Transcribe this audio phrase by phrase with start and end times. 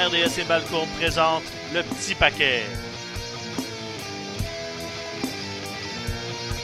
[0.00, 1.42] RDS et Balcourt présentent
[1.74, 2.62] le petit paquet.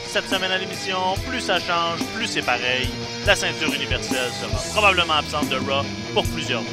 [0.07, 0.97] Cette semaine à l'émission,
[1.29, 2.89] plus ça change, plus c'est pareil.
[3.27, 6.71] La ceinture universelle sera probablement absente de Raw pour plusieurs mois.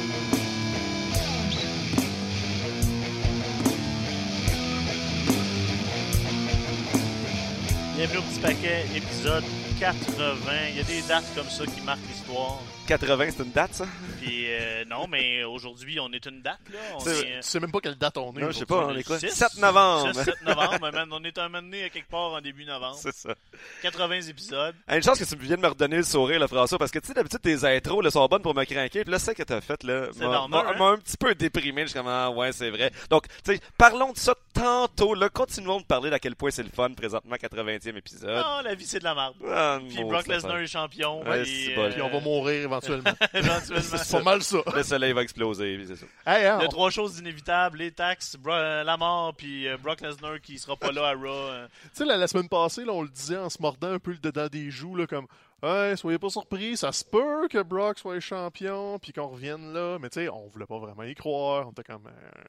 [7.96, 9.44] Bienvenue au petit paquet, épisode
[9.88, 10.68] 80.
[10.70, 12.58] Il y a des dates comme ça qui marquent l'histoire.
[12.86, 13.86] 80, c'est une date, ça?
[14.20, 16.78] Puis euh, non, mais aujourd'hui, on est une date, là.
[16.96, 18.40] On est, euh, Tu sais même pas quelle date on est.
[18.40, 19.18] Non, je sais pas, on on est quoi?
[19.18, 19.30] six.
[19.30, 20.12] 7 novembre!
[20.14, 22.96] 6, 7 novembre, man, on est un moment donné à quelque part en début novembre.
[23.00, 23.34] C'est ça.
[23.82, 24.74] 80 épisodes.
[24.88, 26.98] Hey, une chance que tu viens de me redonner le sourire, là, François, parce que
[26.98, 29.02] tu sais, d'habitude, tes intros là, sont bonnes pour me craquer.
[29.02, 30.92] Puis là, c'est que t'as fait, là, C'est m'a normal, m'a- hein?
[30.92, 31.82] un petit peu déprimé.
[31.82, 32.90] Je suis comme, ah, ouais, c'est vrai.
[33.10, 35.28] Donc, tu sais, parlons de ça tantôt, là.
[35.30, 38.44] Continuons de parler d'à quel point c'est le fun, présentement, 80e épisode.
[38.44, 39.34] Non, la vie, c'est de la merde.
[39.50, 41.22] Ah, Puis Brock Lesnar est champion.
[41.24, 41.90] Ouais, puis, c'est bon.
[41.90, 43.12] Puis on va mourir éventuellement.
[43.34, 43.80] éventuellement.
[43.98, 44.58] c'est pas mal ça.
[44.74, 46.06] Le soleil va exploser, puis c'est ça.
[46.26, 49.34] Hey, hein, Il y a on- trois choses inévitables les taxes, Bro- euh, la mort,
[49.34, 51.26] puis euh, Brock Lesnar qui sera pas là à Raw.
[51.26, 51.66] euh.
[51.84, 54.12] Tu sais, la, la semaine passée, là, on le disait en se mordant un peu
[54.12, 55.26] le dedans des joues, là, comme
[55.62, 59.96] Ouais, soyez pas surpris, ça se peut que Brock soit champion, puis qu'on revienne là.
[59.98, 61.66] Mais tu sais, on voulait pas vraiment y croire.
[61.68, 62.06] On était comme.
[62.06, 62.42] euh,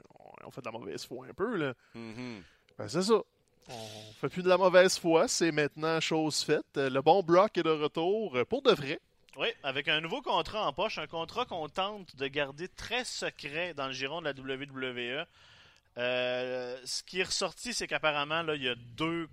[0.46, 1.74] on, fait de la mauvaise foi un peu, là.
[1.94, 2.42] Mhm.
[2.78, 3.14] Ben, c'est ça.
[3.68, 6.66] On fait plus de la mauvaise foi, c'est maintenant chose faite.
[6.76, 9.00] Le bon Brock est de retour pour de vrai.
[9.38, 13.74] Oui, avec un nouveau contrat en poche, un contrat qu'on tente de garder très secret
[13.74, 15.26] dans le giron de la WWE.
[15.98, 19.28] Euh, ce qui est ressorti, c'est qu'apparemment, il y a deux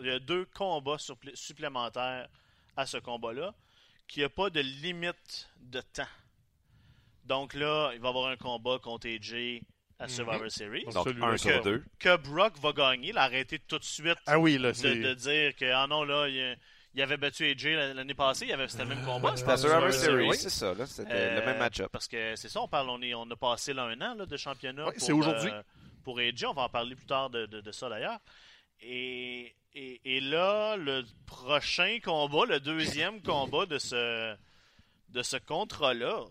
[0.00, 2.28] il deux combats supplé- supplémentaires
[2.76, 3.54] à ce combat-là,
[4.06, 6.02] qu'il n'y a pas de limite de temps.
[7.24, 9.60] Donc là, il va y avoir un combat contre AJ
[9.98, 10.08] à Mhm.
[10.10, 10.84] Survivor Series.
[10.92, 11.84] Donc, un que- sur deux.
[11.98, 14.94] Que Brock va gagner, l'arrêter tout de suite Ah oui, là, de, c'est.
[14.94, 16.56] de dire que ah non là il,
[16.94, 19.92] il avait battu AJ l'année passée, il avait c'était le même combat, c'était à Survivor
[19.92, 20.38] Survivor Series, Series.
[20.38, 20.86] c'est ça, là.
[20.86, 21.88] C'était Euh, le même match-up.
[21.92, 24.24] Parce que c'est ça, on parle, on, est, on a passé là un an là,
[24.26, 24.86] de championnat.
[24.86, 25.50] Ouais, pour, c'est aujourd'hui.
[25.52, 25.62] euh,
[26.04, 28.18] pour AJ, on va en parler plus tard de, de- de ça d'ailleurs.
[28.80, 34.34] Et, et, et là, le prochain combat, le deuxième combat de ce,
[35.10, 36.24] de ce contrat-là,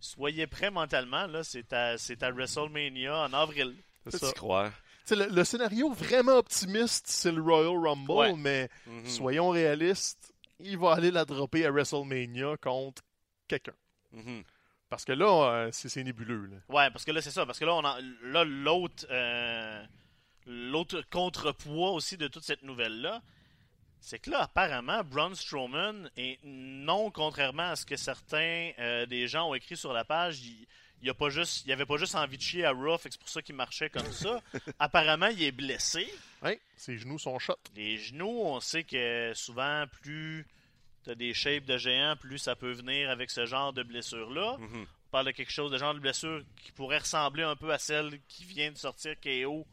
[0.00, 3.74] soyez prêts mentalement, là, c'est à, c'est à WrestleMania en avril.
[4.08, 4.32] c'est ça.
[4.32, 4.72] croire?
[5.10, 8.32] Le, le scénario vraiment optimiste, c'est le Royal Rumble, Ouais.
[8.36, 9.06] mais Mhm.
[9.06, 13.02] soyons réalistes, il va aller la dropper à WrestleMania contre
[13.48, 13.74] quelqu'un.
[14.12, 14.42] Mhm.
[14.88, 16.46] Parce que là, euh, c'est nébuleux.
[16.46, 16.56] Là.
[16.68, 17.44] Ouais, parce que là, c'est ça.
[17.46, 19.84] Parce que là, on en- là l'autre euh,
[20.46, 23.20] l'autre contrepoids aussi de toute cette nouvelle-là,
[24.00, 29.28] c'est que là, apparemment, Braun Strowman, et non contrairement à ce que certains euh, des
[29.28, 30.40] gens ont écrit sur la page,
[31.02, 33.28] il, a pas juste, il avait pas juste envie de chier à Raw, c'est pour
[33.28, 34.40] ça qu'il marchait comme ça.
[34.78, 36.12] apparemment, il est blessé.
[36.42, 37.56] Ouais, ses genoux sont shot.
[37.76, 40.46] Les genoux, on sait que souvent, plus
[41.04, 44.56] t'as des shapes de géants, plus ça peut venir avec ce genre de blessure-là.
[44.58, 44.82] Mhm.
[44.82, 47.78] On parle de quelque chose de genre de blessure qui pourrait ressembler un peu à
[47.78, 49.66] celle qui vient de sortir KO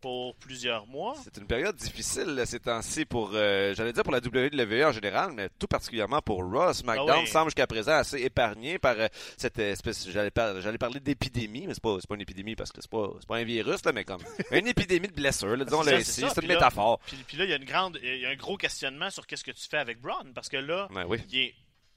[0.00, 1.14] pour plusieurs mois.
[1.24, 4.92] C'est une période difficile là, ces temps-ci pour, euh, j'allais dire pour la WWE en
[4.92, 6.72] général, mais tout particulièrement pour Raw.
[6.72, 7.26] SmackDown Ah oui.
[7.26, 11.74] semble jusqu'à présent assez épargné par euh, cette espèce, j'allais, par- j'allais parler d'épidémie, mais
[11.74, 13.92] c'est pas, c'est pas une épidémie parce que c'est pas, c'est pas un virus là,
[13.92, 14.22] mais comme
[14.52, 16.54] une épidémie de blessures, là, disons C'est le ça, ici, c'est c'est une Puis là-
[16.54, 16.98] métaphore.
[17.06, 19.26] Puis, puis là, il y a une grande, il y a un gros questionnement sur
[19.26, 21.18] qu'est-ce que tu fais avec Braun, parce que là, oui.
[21.30, 21.54] il est,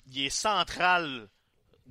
[0.08, 1.28] il est central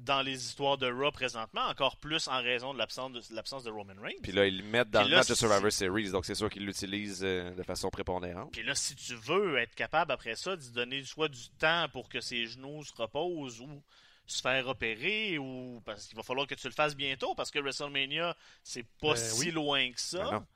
[0.04, 3.70] dans les histoires de Raw présentement, encore plus en raison de l'absence de, l'absence de
[3.70, 4.20] Roman Reigns.
[4.22, 6.64] Puis là, ils le mettent dans le match de Survivor Series, donc c'est sûr qu'ils
[6.64, 8.52] l'utilisent euh, de façon prépondérante.
[8.52, 12.08] Puis là, si tu veux être capable après ça d'y donner soit du temps pour
[12.08, 13.82] que ses genoux se reposent ou
[14.26, 17.58] se faire opérer ou parce qu'il va falloir que tu le fasses bientôt parce que
[17.58, 19.50] WrestleMania c'est pas Ben si oui.
[19.50, 20.30] loin que ça.
[20.30, 20.46] Ben.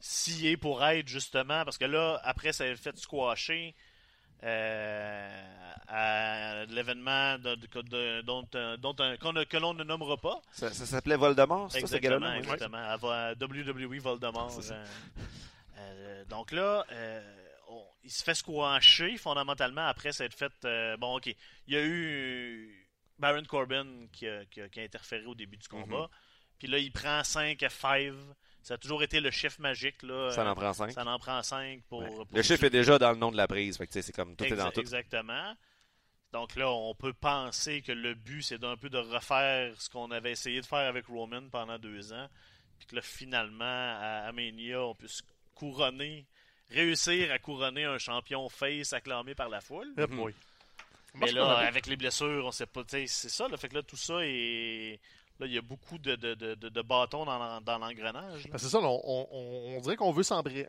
[0.00, 3.74] S'il est pour être justement parce que là après ça a fait squasher
[4.44, 5.42] euh,
[5.88, 10.40] à l'événement de- de- de- dont, euh, dont un- que l'on ne nommera pas.
[10.52, 12.38] Ça, ça s'appelait Voldemort, ça, ce Exactement, ouais?
[12.38, 12.78] exactement.
[12.78, 14.58] À WWE Voldemort.
[14.70, 14.84] Euh,
[15.78, 16.84] euh, donc là,
[17.68, 20.52] on- il se fait squasher fondamentalement après s'être fait.
[20.98, 21.26] bon, ok.
[21.66, 22.86] Il y a eu
[23.18, 26.02] Baron Corbin qui a, qui a- qui a interféré au début du combat.
[26.02, 26.08] Mhm.
[26.58, 28.14] Puis là, il prend 5 F5.
[28.62, 30.02] Ça a toujours été le chiffre magique.
[30.02, 30.30] Là.
[30.32, 30.90] Ça Euh, en prend cinq.
[30.92, 32.08] Ça en prend 5 pour, Ouais.
[32.10, 34.36] pour Le chiffre est déjà dans le nom de la prise, fait que c'est comme
[34.36, 34.80] tout est dans tout.
[34.80, 35.54] Exactement.
[36.32, 40.10] Donc là, on peut penser que le but, c'est d'un peu de refaire ce qu'on
[40.10, 42.28] avait essayé de faire avec Roman pendant deux ans.
[42.78, 45.22] Puis que là, finalement, à Mania, on puisse
[45.54, 46.26] couronner,
[46.70, 49.88] réussir à couronner un champion face acclamé par la foule.
[49.96, 50.32] Mhm.
[51.14, 52.82] Mais là, avec les blessures, on sait pas.
[52.86, 55.00] C'est ça, là, fait que là, tout ça est.
[55.40, 58.48] Là, il y a beaucoup de, de, de, de- bâtons dans, dans l'engrenage.
[58.50, 60.66] Ben, c'est ça, on, on- on dirait qu'on veut s'embrayer,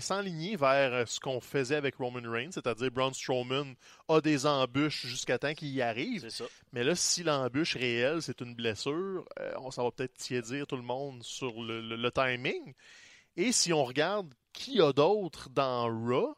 [0.00, 3.74] s'enligner vers euh, ce qu'on faisait avec Roman Reigns, c'est-à-dire Braun Strowman
[4.08, 6.20] a des embûches jusqu'à temps qu'il y arrive.
[6.20, 6.44] C'est ça.
[6.72, 10.76] Mais là, si l'embûche réelle, c'est une blessure, euh, on, ça va peut-être tiédir tout
[10.76, 12.74] le monde sur le, le- le timing.
[13.36, 16.36] Et si on regarde qui a d'autres dans Raw,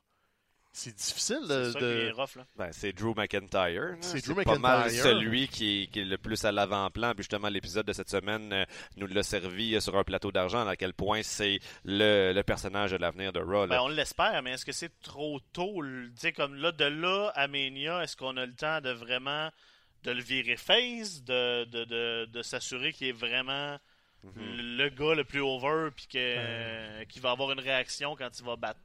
[0.77, 1.65] c'est difficile de...
[1.65, 2.37] C'est ça de- qui est rough.
[2.37, 2.45] Là.
[2.57, 3.97] Ben, c'est Drew McIntyre.
[4.01, 5.03] C'est Drew pas mal McIntyre.
[5.05, 7.13] celui qui est, qui est le plus à l'avant-plan.
[7.15, 8.65] Puis justement, l'épisode de cette semaine euh,
[8.97, 12.91] nous l'a servi euh, sur un plateau d'argent à quel point c'est le, le personnage
[12.91, 13.67] de l'avenir de Raw.
[13.69, 15.83] Ben, on l'espère, mais est-ce que c'est trop tôt?
[15.83, 19.51] Tu sais, comme là, de là à Mania, est-ce qu'on a le temps de vraiment
[20.03, 23.79] de le virer face, de, de, de, de s'assurer qu'il est vraiment
[24.25, 24.57] Mhm.
[24.57, 27.05] le, le gars le plus over, puis que, Euh.
[27.05, 28.81] qu'il va avoir une réaction quand il va battre?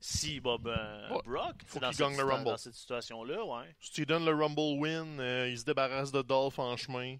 [0.00, 1.20] Si Bob euh, Ouais.
[1.24, 2.44] Brock Faut dans cette, le Rumble.
[2.44, 3.74] dans cette situation-là, ouais.
[3.80, 7.16] Si tu donnes le Rumble win, euh, il se débarrasse de Dolph en chemin.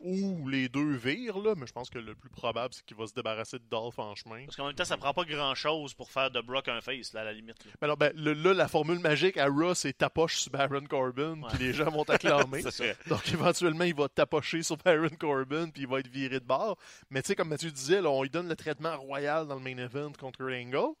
[0.00, 3.06] Ou les deux virent, là, mais je pense que le plus probable, c'est qu'il va
[3.06, 4.44] se débarrasser de Dolph en chemin.
[4.44, 7.22] Parce qu'en même temps, ça prend pas grand-chose pour faire de Brock un face, là,
[7.22, 7.64] à la limite.
[7.64, 7.70] là.
[7.80, 11.40] Mais alors, ben, le- là, la formule magique à Raw, c'est tapoche sur Baron Corbin,
[11.48, 12.62] puis les gens vont t'acclamer.
[13.08, 16.76] Donc, éventuellement, il va tapocher sur Baron Corbin, puis il va être viré de bord.
[17.08, 19.62] Mais tu sais, comme Mathieu disait, là, on lui donne le traitement royal dans le
[19.62, 20.94] main event contre Angle.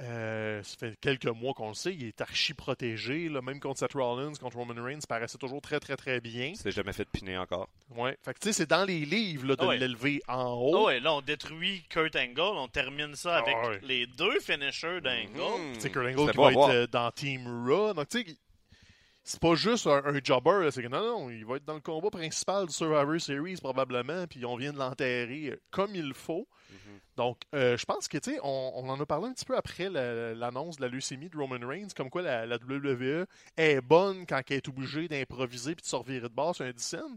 [0.00, 3.28] Euh, ça fait quelques mois qu'on le sait, il est archi protégé.
[3.28, 6.52] Là, même contre Seth Rollins, contre Roman Reigns, ça paraissait toujours très, très, très bien.
[6.56, 7.68] C'est jamais fait piner encore.
[7.94, 8.16] Ouais.
[8.24, 9.78] Fait que tu sais, c'est dans les livres là, de Ah ouais.
[9.78, 10.86] l'élever en haut.
[10.86, 13.80] ouais, là, on détruit Kurt Angle, on termine ça avec Ah ouais.
[13.84, 15.30] les deux finishers d'Angle.
[15.38, 15.74] Mhm.
[15.74, 17.94] Tu sais, Kurt Angle qui va être euh, dans Team Raw.
[17.94, 18.36] Donc, tu sais,
[19.24, 20.68] c'est pas juste un, un jobber.
[20.70, 24.26] C'est que non, non, il va être dans le combat principal du Survivor Series probablement.
[24.26, 26.46] Puis on vient de l'enterrer euh, comme il faut.
[26.70, 27.00] Mhm.
[27.16, 29.56] Donc, euh, je pense que, tu sais, on, on en a parlé un petit peu
[29.56, 33.24] après la- l'annonce de la leucémie de Roman Reigns, comme quoi la, la WWE
[33.56, 37.16] est bonne quand elle est obligée d'improviser puis de se revirer de base sur un.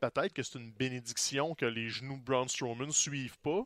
[0.00, 3.64] Peut-être que c'est une bénédiction que les genoux de Braun Strowman suivent pas,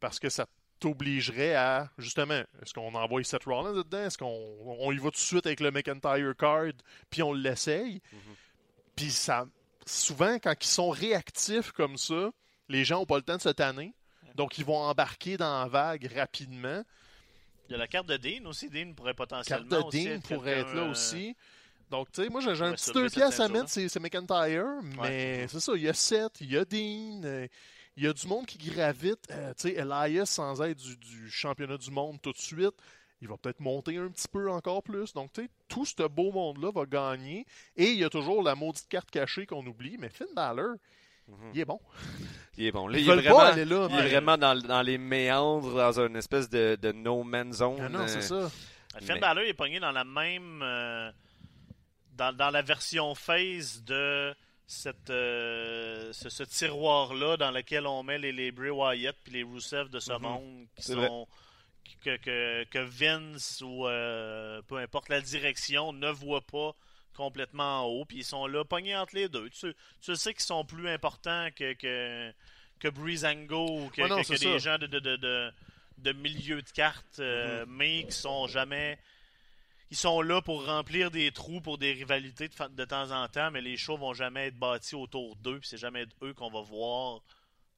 [0.00, 0.46] parce que ça
[0.84, 4.04] t'obligerait à, justement, est-ce qu'on envoie Seth Rollins dedans?
[4.04, 6.72] Est-ce qu'on on y va tout de suite avec le McIntyre card,
[7.08, 8.02] puis on l'essaye?
[8.12, 8.34] Mhm.
[8.94, 9.46] Puis ça,
[9.86, 12.30] souvent, quand ils sont réactifs comme ça,
[12.68, 13.94] les gens n'ont pas le temps de se tanner.
[14.34, 16.82] Donc, ils vont embarquer dans la vague rapidement.
[17.68, 18.68] Il y a la carte de Dean aussi.
[18.68, 21.34] Dean pourrait Carte potentiellement de aussi Dean pourrait être là euh, aussi.
[21.90, 24.66] Donc, tu sais, moi, j'ai un petit deux pièces à mettre, c'est c'est McIntyre,
[25.00, 27.46] mais c'est ça, il y a Seth, il y a Dean, euh,
[27.96, 29.20] il y a du monde qui gravite.
[29.30, 32.74] euh, tu sais, Elias, sans être du, du championnat du monde tout de suite,
[33.20, 35.12] il va peut-être monter un petit peu encore plus.
[35.14, 37.46] Donc, tu sais, tout ce beau monde-là va gagner.
[37.76, 40.74] Et il y a toujours la maudite carte cachée qu'on oublie, mais Finn Balor,
[41.26, 41.50] Mhm.
[41.54, 41.80] il est bon.
[42.58, 42.86] Il est bon.
[42.88, 43.88] Là, il est vraiment, pas aller là.
[43.90, 47.78] il est vraiment dans, dans les méandres, dans une espèce de, de no man's zone.
[47.80, 48.50] Ah non, c'est euh, ça.
[49.00, 50.60] Finn Mais- Balor est pogné dans la même.
[50.62, 51.10] euh,
[52.12, 54.34] dans, dans la version phase de
[54.66, 59.42] cette, euh, ce, ce tiroir-là dans lequel on met les, les Bray Wyatt puis les
[59.42, 60.22] Rusev de ce Mhm.
[60.22, 61.28] monde qui sont.
[62.02, 66.74] Que, que, que Vince ou euh, peu importe la direction ne voit pas
[67.14, 69.48] complètement en haut, puis ils sont là pognés entre les deux.
[69.50, 72.32] Tu, tu sais qu'ils sont plus importants que, que,
[72.78, 75.52] que Breezango ou que, Ouais, non, que- c'est que des gens de, de, de, de,
[75.98, 77.72] de milieu de carte, euh, Mhm.
[77.72, 78.98] mais qui sont jamais.
[79.90, 83.60] Ils sont là pour remplir des trous pour des rivalités de, temps en temps, mais
[83.60, 87.20] les shows vont jamais être bâtis autour d'eux, c'est jamais eux qu'on va voir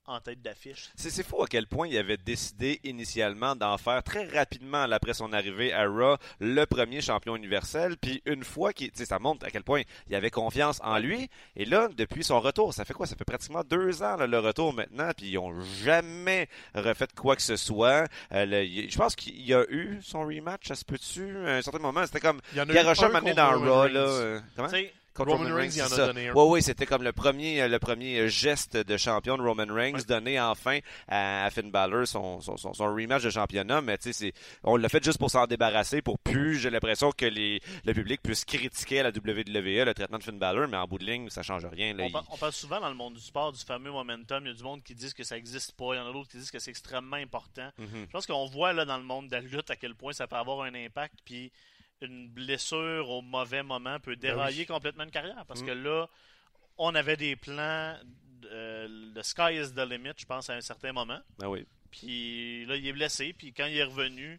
[0.08, 0.88] en tête d'affiche.
[0.94, 5.14] C'est c'est fou à quel point il avait décidé initialement d'en faire très rapidement après
[5.14, 7.96] son arrivée à Raw le premier champion universel.
[7.96, 10.98] Puis une fois qu'il, tu sais, ça montre à quel point il avait confiance en
[10.98, 11.28] lui.
[11.56, 13.06] Et là, depuis son retour, ça fait quoi?
[13.06, 15.10] Ça fait pratiquement deux ans là, le retour maintenant.
[15.16, 18.04] Puis ils ont jamais refait quoi que ce soit.
[18.32, 20.68] Euh, le- je pense qu'il y a eu son rematch.
[20.68, 21.36] Ça se peut-tu?
[21.46, 24.00] À un certain moment, c'était comme Il y en a eu un dans Raw là.
[24.00, 24.68] euh, comment?
[24.68, 26.35] Tu sais, Contre Roman Reigns, il en a donné un.
[26.35, 29.66] Ouais, ouais, c'était comme le premier, euh, le premier euh, geste de champion de Roman
[29.68, 30.04] Reigns Ouais.
[30.04, 33.80] donné enfin à, Finn Balor son, son, son, son rematch de championnat.
[33.80, 34.32] Mais tu sais,
[34.62, 38.20] on l'a fait juste pour s'en débarrasser, pour plus, j'ai l'impression que les, le public
[38.23, 41.28] puisse critiquer à la WWE le traitement de Finn Balor, mais en bout de ligne,
[41.30, 41.94] ça change rien.
[41.94, 44.44] Là, on, Il- on parle souvent dans le monde du sport du fameux momentum.
[44.44, 45.94] Il y a du monde qui disent que ça n'existe pas.
[45.94, 47.70] Il y en a d'autres qui disent que c'est extrêmement important.
[47.78, 47.87] Mhm.
[48.06, 50.26] Je pense qu'on voit là dans le monde de la lutte à quel point ça
[50.26, 51.14] peut avoir un impact.
[51.25, 51.50] Puis
[52.02, 55.44] une blessure au mauvais moment peut dérailler complètement une carrière.
[55.46, 55.66] Parce Mm.
[55.66, 56.06] que là,
[56.78, 57.96] on avait des plans.
[58.52, 61.18] euh, le sky is the limit, je pense, à un certain moment.
[61.42, 61.66] Ah oui.
[61.90, 63.32] Puis là, il est blessé.
[63.32, 64.38] Puis quand il est revenu,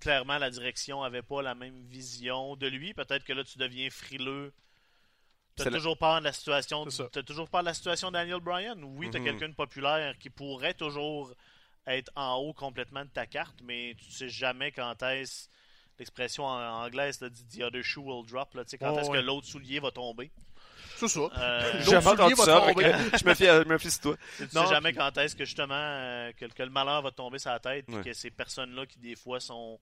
[0.00, 2.92] clairement, la direction avait pas la même vision de lui.
[2.92, 4.52] Peut-être que là, tu deviens frileux.
[5.56, 6.84] T'as la- toujours peur de la situation.
[7.10, 8.78] T'as toujours peur de la situation Daniel Bryan?
[8.84, 9.24] Oui, t'as Mhm.
[9.24, 11.32] quelqu'un de populaire qui pourrait toujours
[11.86, 15.48] être en haut complètement de ta carte, mais tu sais jamais quand est-ce
[15.98, 18.54] l'expression en anglais, c'est dit the other shoe will drop.
[18.54, 19.18] Là, tu sais, quand est-ce ouais.
[19.20, 20.30] que l'autre soulier va tomber.
[20.96, 21.20] C'est ça.
[21.20, 22.60] Euh, J'ai jamais entendu ça.
[22.60, 22.74] tomber.
[22.74, 24.16] que je me fie, je me fie sur toi.
[24.36, 27.10] tu sais Non, jamais puis- quand est-ce que justement euh, que, que le malheur va
[27.12, 28.02] tomber sur la tête, Ouais.
[28.02, 29.78] que ces personnes-là qui des fois sont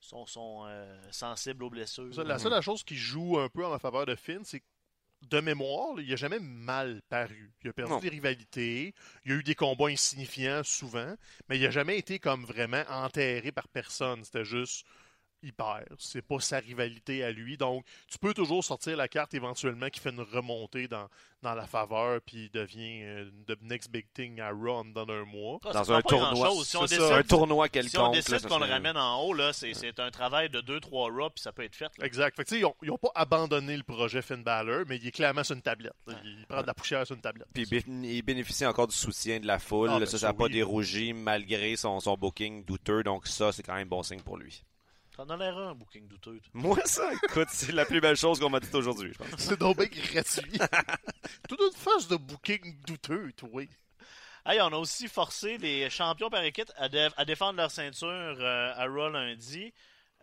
[0.00, 2.12] sont, sont euh, sensibles aux blessures.
[2.12, 4.64] Ça, La seule chose qui joue un peu en faveur de Finn, c'est que
[5.30, 7.52] de mémoire, là, il a jamais mal paru.
[7.62, 8.00] Il a perdu Non.
[8.00, 8.92] des rivalités,
[9.24, 11.14] il y a eu des combats insignifiants souvent,
[11.48, 14.24] mais il a jamais été comme vraiment enterré par personne.
[14.24, 14.84] C'était juste
[15.42, 15.86] il perd.
[15.98, 17.56] C'est pas sa rivalité à lui.
[17.56, 21.08] Donc, tu peux toujours sortir la carte éventuellement qui fait une remontée dans,
[21.42, 25.24] dans la faveur, puis il devient euh, the next big thing à Raw dans un
[25.24, 25.58] mois.
[25.64, 26.50] Ah, Dans un pas tournoi.
[26.64, 26.96] Si on ça.
[26.96, 28.14] décide, Un tournoi si on quelconque.
[28.14, 31.12] là, décide ça qu'on le ramène en haut, là, c'est, c'est un travail de 2-3
[31.12, 31.90] Raw, puis ça peut être fait.
[31.98, 32.06] là.
[32.06, 32.36] Exact.
[32.36, 35.10] Fait que, ils, ont, ils ont pas abandonné le projet Finn Balor, mais il est
[35.10, 35.92] clairement sur une tablette.
[36.06, 36.14] là.
[36.24, 37.48] Il prend de la poussière sur une tablette.
[37.52, 39.90] Puis il bénéficie encore du soutien de la foule.
[39.92, 40.52] Ah, ben ça, n'a pas oui.
[40.52, 43.02] dérougi malgré son, son booking douteux.
[43.02, 44.62] Donc ça, c'est quand même bon signe pour lui.
[45.16, 46.40] T'en as l'air un booking douteux.
[46.40, 46.50] toi.
[46.54, 49.28] Moi, ça, écoute, c'est la plus belle chose qu'on m'a dit aujourd'hui, je pense.
[49.38, 50.58] C'est donc bien gratuit.
[51.48, 53.62] Toute une phase de booking douteux, toi.
[54.46, 58.08] Hey, on a aussi forcé les champions par équipe à, dé- à défendre leur ceinture
[58.08, 59.72] euh, à Raw lundi.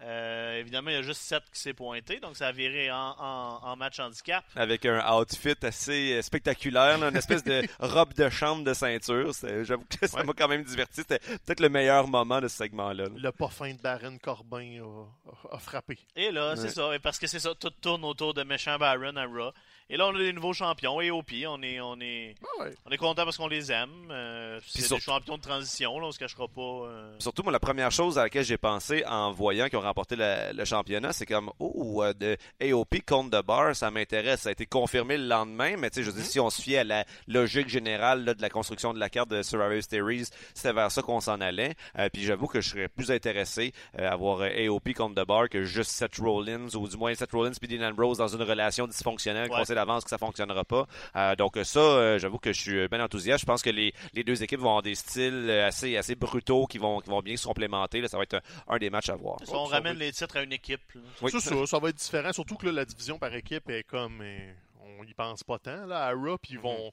[0.01, 3.15] Euh, évidemment, il y a juste 7 qui s'est pointé, donc ça a viré en,
[3.19, 4.45] en- en match handicap.
[4.55, 9.31] Avec un outfit assez spectaculaire, là, une espèce de robe de chambre de ceinture.
[9.63, 10.23] J'avoue que ça Ouais.
[10.23, 11.01] m'a quand même diverti.
[11.01, 13.03] C'était peut-être le meilleur moment de ce segment-là.
[13.05, 13.09] là.
[13.13, 15.99] Le pas fin de Baron Corbin a, a- a frappé.
[16.15, 19.15] Et là, c'est ça, et parce que c'est ça, tout tourne autour de méchant Baron
[19.17, 19.51] à Raw.
[19.91, 22.75] Et là, on a des nouveaux champions, AOP, on est, on est, Ah ouais.
[22.85, 23.89] on est content parce qu'on les aime.
[24.11, 26.61] Euh, c'est des surtout- champions de transition, là, on se cachera pas.
[26.61, 27.15] euh.
[27.17, 30.53] Surtout, moi, la première chose à laquelle j'ai pensé en voyant qu'ils ont remporté le,
[30.53, 34.41] le championnat, c'est comme, oh, euh, de AOP contre The Bar, ça m'intéresse.
[34.41, 36.61] Ça a été confirmé le lendemain, mais tu sais, je veux dire, si on se
[36.61, 40.25] fie à la logique générale là, de la construction de la carte de Survivor Series,
[40.53, 41.73] c'était vers ça qu'on s'en allait.
[41.97, 45.49] Euh, puis j'avoue que je serais plus intéressé euh, à voir AOP contre The Bar
[45.49, 48.85] que juste Seth Rollins, ou du moins Seth Rollins et Dean Ambrose dans une relation
[48.85, 49.57] dysfonctionnelle, Ouais.
[49.57, 50.85] qu'on sait d'avance que ça fonctionnera pas.
[51.15, 53.41] Euh, donc ça, euh, j'avoue que je suis bien enthousiaste.
[53.41, 56.65] Je pense que les, les deux équipes vont avoir des styles euh, assez, assez brutaux
[56.67, 58.01] qui vont, qui vont bien se complémenter.
[58.01, 59.37] Là, ça va être un, un des matchs à voir.
[59.43, 60.81] Ça, on ramène les titres à une équipe.
[61.21, 61.31] Oui.
[61.31, 62.33] Ça, ça va être différent.
[62.33, 64.21] Surtout que là, la division par équipe est comme.
[64.21, 64.53] euh,
[64.99, 66.91] on y pense pas tant là, à puis ils vont.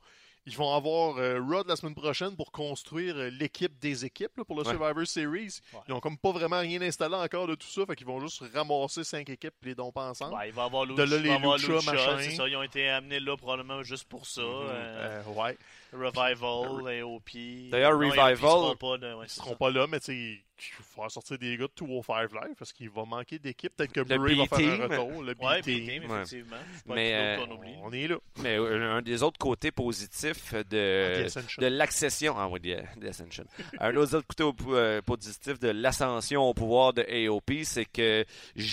[0.49, 4.45] Ils vont avoir euh, de la semaine prochaine pour construire euh, l'équipe des équipes là,
[4.45, 4.71] pour le Ouais.
[4.73, 5.59] Survivor Series.
[5.73, 5.81] Ouais.
[5.89, 8.43] Ils ont comme pas vraiment rien installé encore de tout ça, fait qu'ils vont juste
[8.55, 10.35] ramasser cinq équipes et les domper ensemble.
[10.35, 11.93] Ouais, il va y avoir De Lucha, là, il les va y avoir Lucha, Lucha,
[11.93, 12.19] machin.
[12.21, 14.41] c'est ça, ils ont été amenés là probablement juste pour ça.
[14.43, 14.47] Mhm.
[14.49, 15.59] euh, Euh, ouais.
[15.97, 17.71] Revival, AOP.
[17.71, 19.57] D'ailleurs, Non, Revival- AOP seront pas de- ouais, Ils seront ça.
[19.57, 20.43] pas là, mais tu sais, il
[20.83, 23.75] faut faire sortir des gars de 205 Live parce qu'il va manquer d'équipe.
[23.77, 25.23] Peut-être que Le Bray va faire un retour.
[25.23, 25.85] Le Ouais, B-Team.
[25.85, 26.17] B-Team, Ouais.
[26.23, 26.57] effectivement.
[26.87, 27.47] Mais, euh.
[27.83, 28.17] On est là.
[28.39, 31.61] Mais euh, un des autres côtés positifs de, The Ascension.
[31.63, 33.45] de l'accession, ah oui, the, Ascension.
[33.81, 38.25] Un autre côté au- euh, positif de l'ascension au pouvoir de AOP, c'est que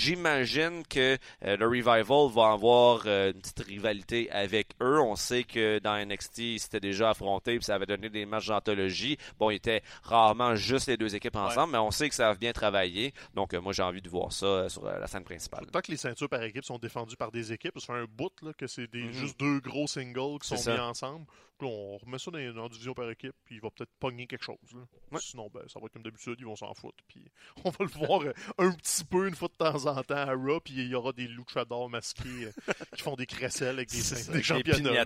[0.08, 5.00] j'imagine que euh, le Revival va avoir euh, une petite rivalité avec eux.
[5.00, 8.48] On sait que dans NXT, ils s'étaient déjà affrontés, puis ça avait donné des matchs
[8.48, 9.18] d'anthologie.
[9.40, 12.36] Bon, ils étaient rarement juste les deux équipes ensemble, mais on sait que ça a
[12.36, 13.14] bien travaillé.
[13.34, 15.66] Donc, euh, moi, j'ai envie de voir ça euh, sur euh, la scène principale.
[15.72, 18.34] Tant que les ceintures par équipe sont défendues par des équipes, ça fait un bout
[18.42, 19.14] là, que c'est des, Mhm.
[19.14, 20.74] juste deux gros singles qui sont ça.
[20.74, 21.26] mis ensemble.
[21.60, 24.44] Puis on remet ça dans, dans division par équipe, puis il va peut-être pogner quelque
[24.44, 24.58] chose.
[24.74, 24.82] là.
[25.12, 25.20] Ouais.
[25.22, 26.98] Sinon, ben, ça va être comme d'habitude, ils vont s'en foutre.
[27.08, 27.24] Puis
[27.64, 28.22] on va le voir
[28.58, 31.14] un petit peu une fois de temps en temps à Raw, puis il y aura
[31.14, 32.50] des luchadors masqués
[32.96, 35.06] qui font des crécelles avec des, des championnats.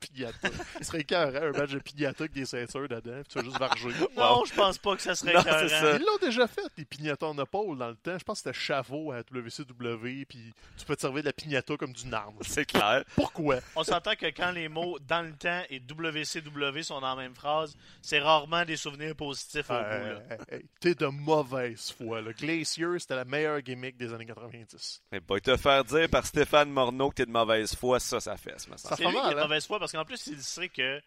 [0.00, 0.48] Pignata.
[0.78, 3.58] Ce serait écœurant, un match de pignata avec des ceintures dedans, puis tu vas juste
[3.58, 3.88] varger.
[4.16, 5.96] Non, je pense pas que ça serait Non, ça.
[5.96, 8.16] Ils l'ont déjà fait, les pignata en épaule dans le temps.
[8.18, 11.76] Je pense que c'était Chavot à WCW, puis tu peux te servir de la pignata
[11.76, 12.36] comme d'une arme.
[12.42, 13.04] C'est clair.
[13.14, 13.56] Pourquoi?
[13.76, 17.34] On s'entend que quand les mots dans le temps et WCW sont dans la même
[17.34, 19.78] phrase, c'est rarement des souvenirs positifs au bout.
[19.80, 20.36] Euh, là.
[20.50, 22.20] hey, T'es de mauvaise foi.
[22.20, 25.02] Le Glacier, c'était la meilleure gimmick des années 90.
[25.12, 28.58] Mais te faire dire par Stéphane Morneau que t'es de mauvaise foi, ça, ça fait.
[28.58, 29.42] Ça C'est fait lui qui mal, est de hein?
[29.44, 31.00] mauvaise foi parce qu'en plus, il sait que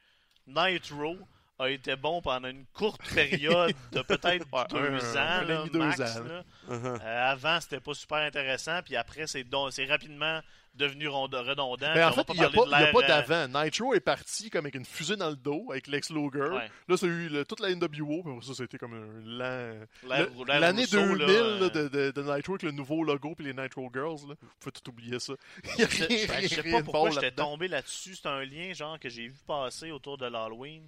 [0.47, 1.17] Nitro
[1.59, 5.63] a été bon pendant une courte période de peut-être Ouais, deux un- ans, un là,
[5.71, 5.99] deux max.
[5.99, 6.43] ans, là.
[6.69, 6.97] Euh,
[7.31, 10.41] avant, c'était pas super intéressant, puis après, c'est rapidement
[10.73, 11.77] devenu redondant.
[11.87, 13.63] Mais puis en fait, il n'y a pas, a l'ère, euh, d'avant.
[13.63, 16.39] Nitro est parti comme avec une fusée dans le dos, avec Lex Luger.
[16.49, 16.69] Ouais.
[16.87, 19.85] Là, c'est eu le- toute la NWO, puis ça, c'était comme un lent...
[20.47, 23.45] L'année Rousseau, 2000 là, là, euh, de, de- de Nitro avec le nouveau logo puis
[23.45, 24.35] les Nitro Girls, là.
[24.41, 25.33] vous pouvez tout oublier ça.
[25.77, 25.85] Je,
[26.47, 28.15] sais rien pas pourquoi j'étais tombé là-dessus.
[28.15, 30.87] C'est un lien genre que j'ai vu passer autour de l'Halloween.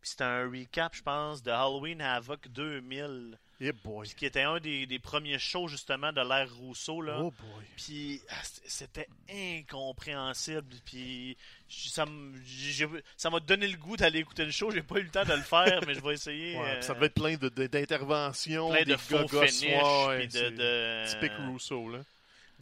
[0.00, 3.38] Puis c'était un recap, je pense, de Halloween Havoc 2000.
[3.66, 4.06] Eh boy.
[4.06, 7.00] Puis qui était un des, des premiers shows justement de l'ère Rousseau.
[7.00, 7.18] Là.
[7.20, 7.64] Oh boy.
[7.76, 8.34] Puis ah,
[8.66, 10.64] c'était incompréhensible.
[10.84, 11.36] Puis
[11.86, 12.04] ça
[13.30, 14.70] m'a donné le goût d'aller écouter le show.
[14.70, 16.56] J'ai pas eu le temps de le faire, mais je vais essayer.
[16.56, 19.62] Ouais, euh, ça devait être plein de- de- d'interventions, plein des de faux finish.
[20.08, 22.00] ouais, de, de- Typique Rousseau, là.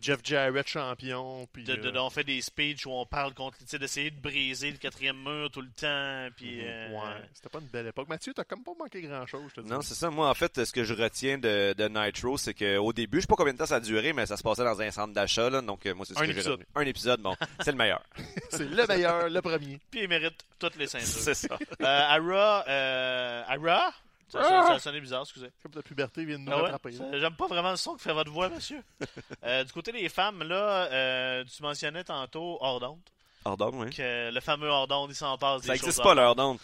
[0.02, 1.47] Jeff Jarrett champion.
[1.52, 4.11] Puis, De, de- euh, on fait des speeches où on parle contre, tu sais, d'essayer
[4.11, 6.28] de briser le quatrième mur tout le temps.
[6.37, 6.64] Puis, Mhm.
[6.66, 8.09] euh, Ouais, c'était pas une belle époque.
[8.09, 9.71] Mathieu, t'as comme pas manqué grand-chose, je te dis.
[9.71, 10.11] Non, c'est ça.
[10.11, 13.26] Moi, en fait, ce que je retiens de, de Nitro, c'est qu'au début, je sais
[13.28, 15.49] pas combien de temps ça a duré, mais ça se passait dans un centre d'achat,
[15.49, 15.61] là.
[15.62, 16.64] Donc, euh, moi, c'est ce Un que j'ai épisode.
[16.75, 17.37] Un épisode, bon.
[17.61, 18.02] c'est le meilleur.
[18.50, 19.78] c'est le meilleur, le premier.
[19.90, 21.06] puis il mérite toutes les ceintures.
[21.06, 21.56] c'est ça.
[21.80, 23.92] Euh, Ara, euh, Ara?
[24.33, 24.49] Ça, Ah!
[24.62, 25.51] ça, ça a sonné bizarre, excusez.
[25.62, 26.62] Comme la puberté vient de nous Ah ouais?
[26.62, 26.91] rattraper.
[26.93, 26.99] là.
[27.12, 28.83] Ça- J'aime pas vraiment le son que fait votre voix, monsieur.
[29.45, 33.01] Euh, du côté des femmes, là, euh, tu mentionnais tantôt hors d'onde,
[33.45, 33.91] Pardon, oui.
[33.91, 36.59] que le fameux hors d'onde, il s'en passe Ça des hors pas, d'onde.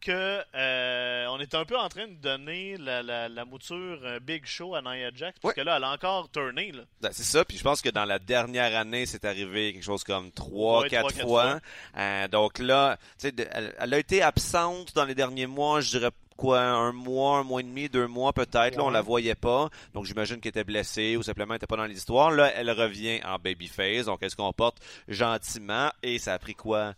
[0.00, 4.20] Que euh, on est un peu en train de donner la, la, la mouture euh,
[4.20, 6.82] Big Show à Nia Jax, parce que là, elle a encore tourné, là.
[7.00, 10.04] Ben, c'est ça, puis je pense que dans la dernière année, c'est arrivé quelque chose
[10.04, 11.60] comme trois, Ouais, quatre trois, quatre fois.
[11.96, 15.80] Euh, donc là, tu sais, de- elle, elle a été absente dans les derniers mois,
[15.80, 18.76] je dirais quoi, un mois, un mois et demi, deux mois peut-être.
[18.76, 21.76] Là, on la voyait pas, donc j'imagine qu'elle était blessée ou simplement elle était pas
[21.76, 22.30] dans l'histoire.
[22.30, 24.78] Là, elle revient en babyface, donc elle se comporte
[25.08, 26.94] gentiment et ça a pris quoi?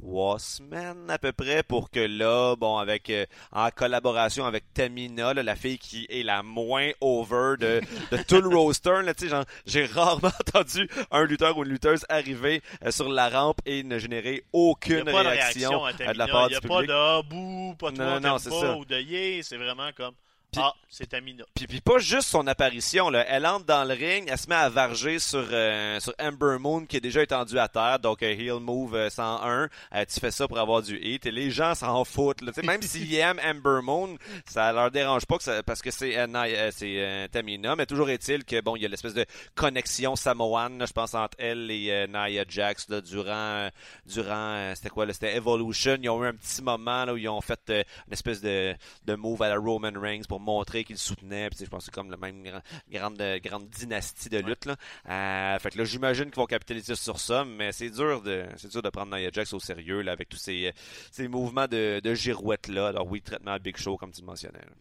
[0.00, 5.34] Trois semaines à peu près pour que là, bon, avec euh, en collaboration avec Tamina,
[5.34, 7.80] là, la fille qui est la moins over de,
[8.10, 12.06] de tout le roster, là, tu sais, j'ai rarement entendu un lutteur ou une lutteuse
[12.08, 16.26] arriver euh, sur la rampe et ne générer aucune de réaction, réaction à de la
[16.26, 18.76] part Il n'y a du pas de ah, bouh, pas toi, Non, non, pas, ça.
[18.76, 20.14] ou de yeah, c'est vraiment comme
[20.52, 21.44] Puis- ah, c'est Tamina.
[21.54, 23.24] Puis, puis pas juste son apparition, là.
[23.26, 26.84] Elle entre dans le ring, elle se met à varger sur, euh, sur Ember Moon
[26.84, 29.68] qui est déjà étendu à terre, donc euh, heel move euh, 101.
[29.94, 32.42] Euh, tu fais ça pour avoir du hit et les gens s'en foutent.
[32.42, 32.52] Là.
[32.52, 35.90] Tu sais, Même s'ils aiment Ember Moon, ça leur dérange pas que ça- parce que
[35.90, 39.14] c'est euh, euh, c'est euh, Tamina, mais toujours est-il que bon, il y a l'espèce
[39.14, 43.70] de connexion samoane, je pense entre elle et euh, Nia Jax là, durant euh,
[44.06, 47.28] durant euh, c'était quoi c'était Evolution, ils ont eu un petit moment là où ils
[47.30, 48.74] ont fait euh, une espèce de
[49.06, 51.48] de move à la Roman Reigns pour montrer qu'ils le soutenaient.
[51.50, 54.66] Puis, je pense que c'est comme la même grand- grande, grande dynastie de lutte.
[54.66, 54.76] Là.
[55.08, 58.70] Euh, fait que là, j'imagine qu'ils vont capitaliser sur ça, mais c'est dur de c'est
[58.70, 60.72] dur de prendre Nia Jax au sérieux là, avec tous ces,
[61.10, 62.88] ces mouvements de, de girouette là.
[62.88, 64.58] Alors oui, traitement à Big Show comme tu le mentionnais.
[64.58, 64.72] là.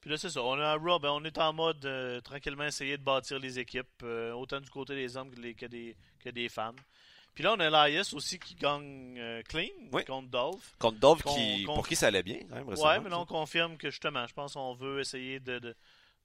[0.00, 0.40] Puis là, c'est ça.
[0.42, 3.88] On a Raw, ben, on est en mode euh, tranquillement essayer de bâtir les équipes,
[4.04, 6.76] euh, autant du côté des hommes que, les- que des, que des femmes.
[7.38, 10.04] Puis là, on a Elias aussi qui gagne euh, clean Oui.
[10.04, 10.74] contre Dolph.
[10.80, 13.90] Contre Dolph, qui, pour qui ça allait bien, même, Ouais, mais là, on confirme que
[13.92, 15.76] justement, je pense qu'on veut essayer de, de,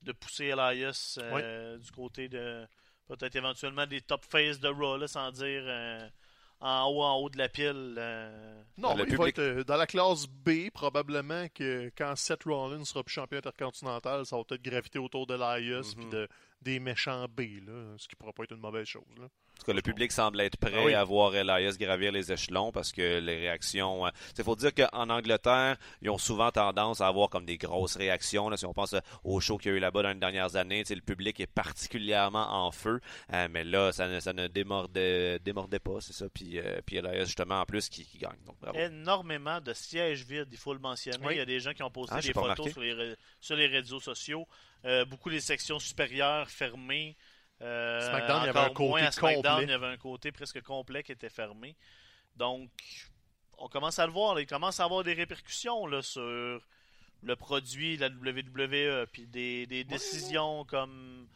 [0.01, 2.65] de pousser Elias euh, du côté de
[3.07, 5.99] peut-être éventuellement des top phases de Raw, là, sans dire euh,
[6.61, 7.93] en haut, en haut de la pile.
[7.99, 12.85] euh, Non, mais il va être dans la classe B, probablement que quand Seth Rollins
[12.85, 15.95] sera plus champion intercontinental, ça va peut-être graviter autour de l'Elias Mhm.
[15.95, 16.27] puis de,
[16.63, 19.03] des méchants B, là, ce qui pourra pas être une mauvaise chose.
[19.17, 19.25] Là.
[19.25, 20.93] En tout cas, le public semble être prêt Ah oui.
[20.95, 24.07] à voir Elias gravir les échelons parce que les réactions.
[24.37, 28.49] Il faut dire qu'en Angleterre, ils ont souvent tendance à avoir comme des grosses réactions.
[28.49, 30.55] Là, si on pense euh, au show qu'il y a eu là-bas dans les dernières
[30.55, 32.99] années, le public est particulièrement en feu.
[33.31, 36.25] Euh, mais là, ça ne, ça ne démordait, démordait pas, c'est ça.
[36.33, 38.39] Puis, euh, puis Elias, justement, en plus, qui, qui gagne.
[38.45, 38.77] Donc, bravo.
[38.77, 41.17] énormément de sièges vides, il faut le mentionner.
[41.25, 41.35] Oui.
[41.35, 43.99] Il y a des gens qui ont posté Ah, des photos les, sur les réseaux
[43.99, 44.47] sociaux.
[44.85, 47.15] Euh, beaucoup des sections supérieures fermées.
[47.61, 49.63] Euh, SmackDown, il y avait un côté moins à SmackDown, complet.
[49.63, 51.75] il y avait un côté presque complet qui était fermé.
[52.35, 52.69] Donc,
[53.57, 54.35] on commence à le voir.
[54.35, 54.41] là.
[54.41, 56.21] Il commence à avoir des répercussions là, sur
[57.23, 61.27] le produit de la WWE, puis des, des décisions comme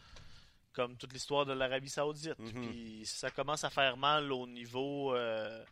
[0.77, 2.37] comme toute l'histoire de l'Arabie Saoudite.
[2.37, 2.69] Mhm.
[2.69, 5.63] Puis ça commence à faire mal au niveau euh,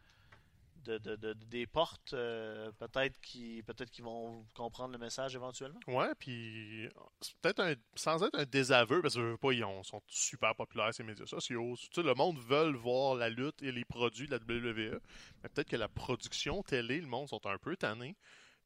[0.86, 2.13] de, de- de- des portes.
[2.13, 5.80] euh, peut-être qu'ils peut-être qu'ils vont comprendre le message éventuellement.
[5.88, 6.88] Ouais, puis
[7.21, 10.02] c'est peut-être un, sans être un désaveu, parce que je veux pas, ils ont- sont
[10.08, 11.76] super populaires ces médias sociaux.
[11.78, 15.00] Tu sais, le monde veut voir la lutte et les produits de la WWE,
[15.43, 18.15] mais peut-être que la production télé, le monde sont un peu tannés.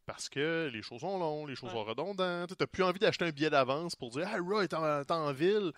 [0.06, 1.76] Parce que les choses sont longues, les choses Ouais.
[1.76, 2.50] sont redondantes.
[2.50, 5.12] Tu n'as plus envie d'acheter un billet d'avance pour dire Hey, Raw est en, est
[5.12, 5.72] en ville.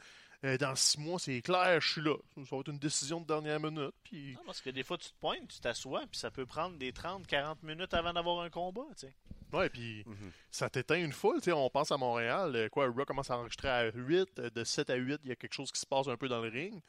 [0.44, 2.16] Euh, dans six mois, c'est clair, je suis là.
[2.36, 3.94] Ça va être une décision de dernière minute.
[4.04, 6.78] Puis Non, parce que des fois, tu te pointes, tu t'assois, puis ça peut prendre
[6.78, 8.82] des 30-40 minutes avant d'avoir un combat.
[8.98, 9.14] tu sais.
[9.54, 10.32] Ouais, puis Mhm.
[10.50, 11.36] ça t'éteint une foule.
[11.42, 14.50] tu sais, on pense à Montréal, euh, quoi, Raw commence à enregistrer à 8, euh,
[14.50, 16.40] de 7 à 8, il y a quelque chose qui se passe un peu dans
[16.42, 16.74] le ring.
[16.74, 16.82] Tu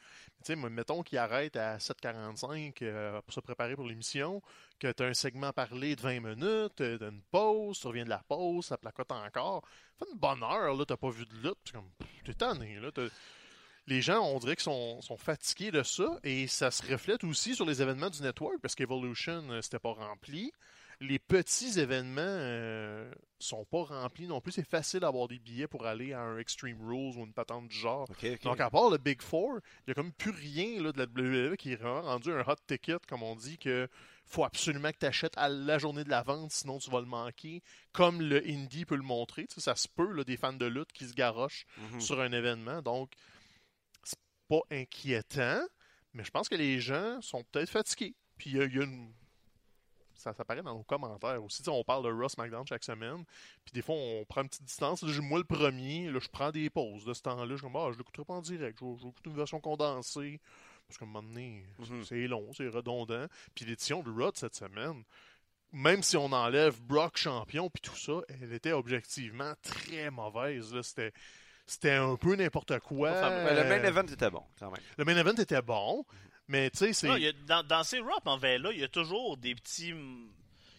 [0.45, 4.41] sais, mettons qu'il arrête à 7h45 euh, pour se préparer pour l'émission,
[4.79, 8.11] que tu as un segment parlé de 20 minutes, t'as une pause, tu reviens de
[8.11, 9.63] la pause, ça placote encore.
[9.99, 11.73] Fait une bonne heure, là, t'as pas vu de lutte,
[12.25, 12.91] t'es tanné, là,
[13.87, 17.55] les gens, on dirait qu'ils sont, sont fatigués de ça et ça se reflète aussi
[17.55, 20.53] sur les événements du network parce qu'Evolution, euh, c'était pas rempli.
[21.01, 24.53] Les petits événements euh, sont pas remplis non plus.
[24.53, 27.75] C'est facile d'avoir des billets pour aller à un Extreme Rules ou une patente du
[27.77, 28.07] genre.
[28.45, 31.07] Donc, à part le Big Four, il n'y a comme plus rien là, de la
[31.07, 33.89] WWE qui est vraiment rendu un hot ticket, comme on dit, que
[34.27, 37.07] faut absolument que tu achètes à la journée de la vente, sinon tu vas le
[37.07, 37.63] manquer.
[37.93, 39.47] Comme le Indie peut le montrer.
[39.57, 42.01] Ça se peut, là, des fans de lutte qui se garochent Mhm.
[42.01, 42.81] sur un événement.
[42.81, 43.11] Donc,
[44.61, 45.63] pas inquiétants,
[46.13, 48.15] mais je pense que les gens sont peut-être fatigués.
[48.37, 49.13] Puis il y a, il y a une.
[50.15, 51.59] Ça, ça apparaît dans nos commentaires aussi.
[51.59, 53.25] Tu sais, on parle de Ross McDonald chaque semaine.
[53.65, 55.03] Puis des fois, on prend une petite distance.
[55.03, 57.47] Là, moi, le premier, là, je prends des pauses de ce temps-là.
[57.49, 58.79] Je suis comme, ah, je l'écouterai pas en direct.
[58.79, 60.41] Je vais, je vais écouter une version condensée.
[60.87, 62.05] Parce qu'à un moment donné, Mhm.
[62.05, 63.27] c'est long, c'est redondant.
[63.55, 65.03] Puis l'édition de de cette semaine,
[65.73, 70.73] même si on enlève Brock champion puis tout ça, elle était objectivement très mauvaise.
[70.75, 70.83] là.
[70.83, 71.13] C'était,
[71.67, 73.11] c'était un peu n'importe quoi.
[73.31, 74.81] Mais le main event était bon, quand même.
[74.99, 76.05] Le main event était bon,
[76.49, 77.09] mais tu sais, c'est.
[77.09, 79.55] Non, il y a- dans, dans ces Raw en là il y a toujours des
[79.55, 79.95] petits.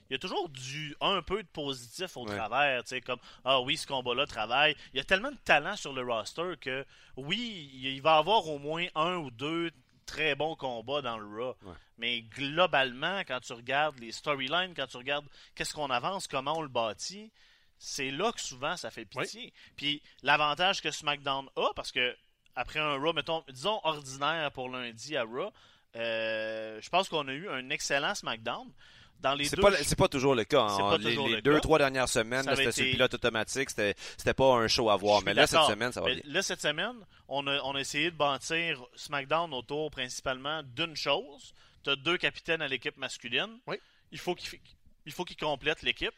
[0.09, 2.35] Il y a toujours du un peu de positif au Ouais.
[2.35, 4.75] travers, tu sais, comme ah oui, ce combat-là travaille.
[4.93, 6.85] Il y a tellement de talent sur le roster que
[7.17, 9.71] oui, il va y avoir au moins un ou deux
[10.05, 11.55] très bons combats dans le Raw.
[11.63, 11.73] Ouais.
[11.97, 16.61] Mais globalement, quand tu regardes les storylines, quand tu regardes qu'est-ce qu'on avance, comment on
[16.61, 17.31] le bâtit,
[17.77, 19.53] c'est là que souvent ça fait pitié.
[19.75, 22.15] Puis l'avantage que SmackDown a, parce que
[22.55, 25.51] après un Raw, mettons, disons ordinaire pour lundi à Raw,
[25.95, 28.71] euh, je pense qu'on a eu un excellent SmackDown.
[29.19, 30.63] Dans les C'est deux pas, c'est pas toujours le cas.
[30.63, 30.97] Hein.
[30.97, 31.59] les toujours les le deux, cas.
[31.61, 33.69] trois dernières semaines, là, c'était sur le été- pilote automatique.
[33.69, 35.21] C'était, c'était pas un show à voir.
[35.23, 36.23] Mais là, cette semaine, ça va Mais bien.
[36.33, 36.95] Là, cette semaine,
[37.29, 41.53] on a, on a essayé de bâtir SmackDown autour principalement d'une chose.
[41.85, 43.59] Tu as deux capitaines à l'équipe masculine.
[43.67, 43.77] Oui.
[44.11, 44.59] Il faut qu'ils
[45.05, 46.13] il faut qu'ils complètent l'équipe.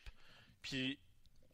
[0.64, 0.98] Puis,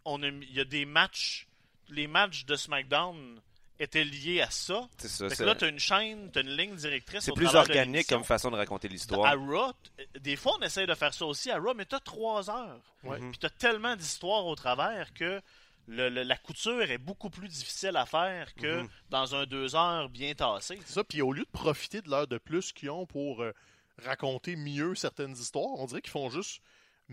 [0.05, 1.47] on a, mis- il y a des matchs.
[1.89, 3.39] Les matchs de SmackDown
[3.79, 4.87] étaient liés à ça.
[4.97, 5.27] C'est ça.
[5.29, 7.21] Fait que là, tu as une chaîne, tu as une ligne directrice.
[7.25, 9.35] C'est plus organique comme façon de raconter À l'histoire.
[9.37, 11.99] Raw, t- des fois, on essaie de faire ça aussi à Raw, mais tu as
[11.99, 12.79] trois heures.
[13.03, 13.19] Ouais.
[13.19, 13.31] Mhm.
[13.31, 15.41] Puis tu as tellement d'histoires au travers que
[15.87, 18.89] le- le- la couture est beaucoup plus difficile à faire que Mhm.
[19.09, 20.79] dans un deux heures bien tassé.
[20.85, 21.03] C'est ça.
[21.03, 23.51] Puis au lieu de profiter de l'heure de plus qu'ils ont pour euh,
[23.97, 26.61] raconter mieux certaines histoires, on dirait qu'ils font juste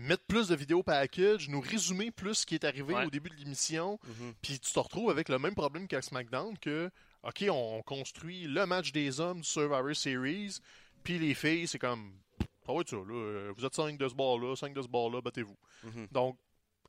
[0.01, 3.05] mettre plus de vidéos package, nous résumer plus ce qui est arrivé Ouais.
[3.05, 4.33] au début de l'émission, Mhm.
[4.41, 6.89] puis tu te retrouves avec le même problème qu'à SmackDown que,
[7.23, 10.59] OK, on construit le match des hommes du Survivor Series,
[11.03, 12.13] puis les filles, c'est comme,
[12.67, 15.21] ah ouais, ça, là, euh, vous êtes 5 de ce bord-là, 5 de ce bord-là,
[15.21, 15.57] battez-vous.
[15.83, 16.07] Mhm.
[16.11, 16.37] Donc,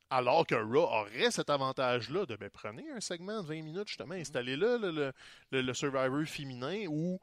[0.08, 4.14] alors que Raw aurait cet avantage-là de, ben, prenez un segment de 20 minutes, justement,
[4.14, 5.12] installez-le, le, le,
[5.52, 7.20] le- le Survivor féminin, où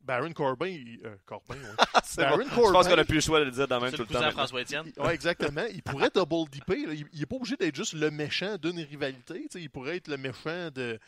[0.00, 1.60] Baron Corbin, il- euh, Corbin, ouais.
[2.04, 2.44] C'est Baron bon.
[2.44, 4.02] Je Corbin- pense qu'on a plus le choix de le dire dans même C'est tout
[4.04, 4.20] le le temps.
[4.20, 4.38] maintenant.
[4.38, 4.92] François Étienne.
[4.98, 5.64] Ouais, exactement.
[5.72, 6.86] Il pourrait double dipper.
[6.86, 6.94] là.
[6.94, 9.34] Il, il est pas obligé d'être juste le méchant d'une rivalité.
[9.42, 9.60] tu sais.
[9.60, 10.98] Il pourrait être le méchant de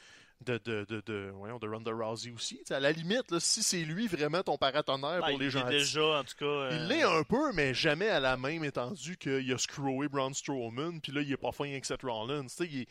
[0.47, 2.63] de, de, de, de, voyons, de Ronda Rousey aussi.
[2.71, 5.69] À la limite, là, si c'est lui vraiment ton paratonnerre Ah, pour les il gens.
[5.69, 6.47] est déjà, en tout cas.
[6.47, 10.33] euh, Il l'est un peu, mais jamais à la même étendue qu'il a screwé Braun
[10.33, 12.45] Strowman, puis là, il est pas fin avec Seth Rollins.
[12.45, 12.89] Tu sais, il est-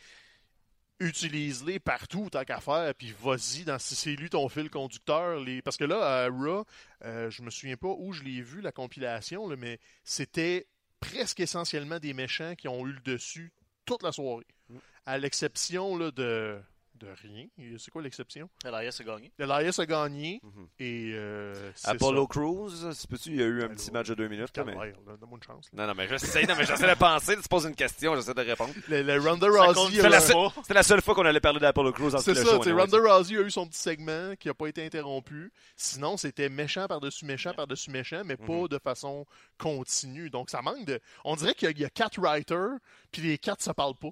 [1.00, 5.40] Utilise-les partout tant qu'à faire, puis vas-y, dans, si c'est lui ton fil conducteur.
[5.40, 5.62] Les...
[5.62, 6.66] Parce que là, à Raw,
[7.04, 10.66] euh, je me souviens pas où je l'ai vu, la compilation, là, mais c'était
[11.00, 13.52] presque essentiellement des méchants qui ont eu le dessus
[13.86, 14.46] toute la soirée.
[14.68, 14.76] Mm.
[15.06, 16.60] À l'exception là, de...
[17.00, 17.46] de rien.
[17.78, 18.48] C'est quoi l'exception?
[18.64, 19.32] Elias a gagné.
[19.38, 20.68] Elias a gagné, Mhm.
[20.78, 22.26] et euh, Apollo ça.
[22.28, 23.76] Crews, c'est peux-tu, il y a eu un Apollo.
[23.76, 24.56] petit match de deux minutes.
[24.56, 24.72] là, mais...
[24.74, 25.68] Donne-moi une chance.
[25.72, 25.82] là.
[25.82, 27.36] Non, non, mais j'essaie, non, mais j'essaie de penser.
[27.36, 28.72] Tu poses une question, j'essaie de répondre.
[28.88, 30.02] Le, le Ronda Rousey...
[30.08, 32.58] la, c'était la seule fois qu'on allait parler d'Apollo Crews en tout C'est ça, show.
[32.58, 32.82] tu sais, anyway.
[32.82, 35.52] Ronda Rousey a eu son petit segment qui n'a pas été interrompu.
[35.76, 38.68] Sinon, c'était méchant par-dessus méchant par-dessus méchant, mais pas Mhm.
[38.68, 39.26] de façon
[39.58, 40.30] continue.
[40.30, 41.00] Donc, ça manque de.
[41.24, 42.78] On dirait qu'il y a- il y, a quatre writers,
[43.12, 44.10] puis les quatre se parlent pas.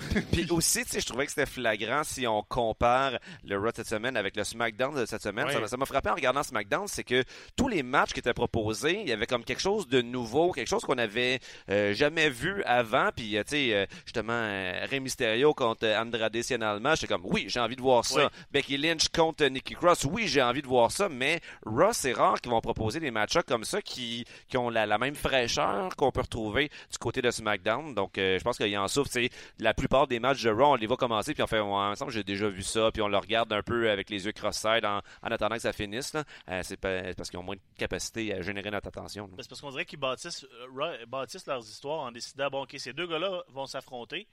[0.32, 3.76] Puis aussi, tu sais, je trouvais que c'était flagrant si on compare le Raw de
[3.76, 5.46] cette semaine avec le SmackDown de cette semaine.
[5.68, 7.24] Ça m'a- frappé en regardant SmackDown, c'est que
[7.56, 10.68] tous les matchs qui étaient proposés, il y avait comme quelque chose de nouveau, quelque
[10.68, 13.10] chose qu'on avait euh, jamais vu avant.
[13.14, 17.24] Puis, euh, tu sais, euh, justement, euh, Rey Mysterio contre Andrade Cien Almas, j'étais comme,
[17.24, 18.24] oui, j'ai envie de voir ça.
[18.26, 18.30] Oui.
[18.52, 21.08] Becky Lynch contre Nikki Cross, oui, j'ai envie de voir ça.
[21.08, 24.86] Mais Raw, c'est rare qu'ils vont proposer des matchs comme ça qui, qui ont la,
[24.86, 27.94] la même fraîcheur qu'on peut retrouver du côté de SmackDown.
[27.94, 29.10] Donc, euh, je pense qu'il y en souffre.
[29.10, 31.58] Tu sais, la plupart des matchs de Raw, on les voit commencer, puis on fait,
[31.60, 33.90] ouais, il me semble que j'ai déjà vu ça, puis on le regarde un peu
[33.90, 36.12] avec les yeux cross-side en, en attendant que ça finisse.
[36.12, 36.22] là.
[36.48, 39.24] Euh, c'est parce qu'ils ont moins de capacité à générer notre attention.
[39.24, 39.32] là.
[39.36, 40.46] Ben, C'est parce qu'on dirait qu'ils bâtissent,
[40.78, 44.28] euh, bâtissent leurs histoires en décidant bon, ok, ces deux gars-là vont s'affronter.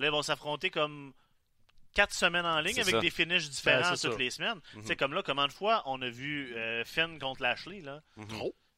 [0.00, 1.12] Là, ils vont s'affronter comme
[1.94, 3.00] quatre semaines en ligne C'est avec ça.
[3.00, 4.22] des finishes différents Ben, c'est toutes ça.
[4.22, 4.60] les semaines.
[4.74, 4.82] Mhm.
[4.84, 8.02] C'est comme là, combien de fois on a vu euh, Finn contre Lashley là?
[8.16, 8.26] Mhm.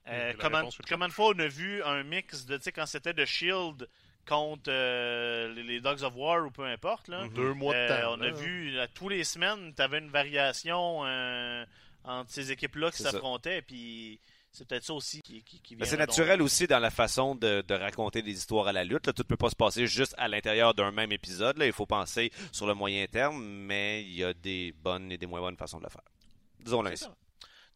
[0.08, 3.12] Euh, comment, combien de fois on a vu un mix de, tu sais, quand c'était
[3.12, 3.86] de Shield
[4.28, 7.24] contre euh, les, Dogs of War ou peu importe, là.
[7.24, 7.34] Mhm.
[7.34, 8.12] Deux mois de Euh, temps.
[8.12, 8.26] on là.
[8.28, 11.64] a vu à tous les semaines, tu avais une variation euh,
[12.04, 14.20] entre ces équipes-là qui s'affrontaient, puis
[14.52, 17.74] c'est peut-être ça aussi qui, qui, vient c'est naturel aussi dans la façon de, de
[17.74, 19.06] raconter des histoires à la lutte.
[19.06, 19.12] Là.
[19.12, 21.56] Tout ne peut pas se passer juste à l'intérieur d'un même épisode.
[21.58, 21.66] Là.
[21.66, 25.26] Il faut penser sur le moyen terme, mais il y a des bonnes et des
[25.26, 26.02] moins bonnes façons de le faire.
[26.60, 27.04] Disons-le ainsi.
[27.04, 27.14] ça.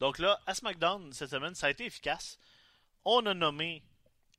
[0.01, 2.39] Donc là, à SmackDown cette semaine, ça a été efficace.
[3.05, 3.83] On a nommé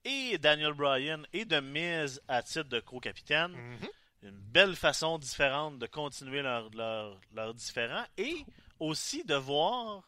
[0.06, 3.52] et Daniel Bryan et The Miz à titre de co-capitaine.
[3.52, 3.90] Mhm.
[4.24, 8.06] Une belle façon différente de continuer leur, leur, leur différent.
[8.18, 8.46] Et
[8.80, 10.04] aussi de voir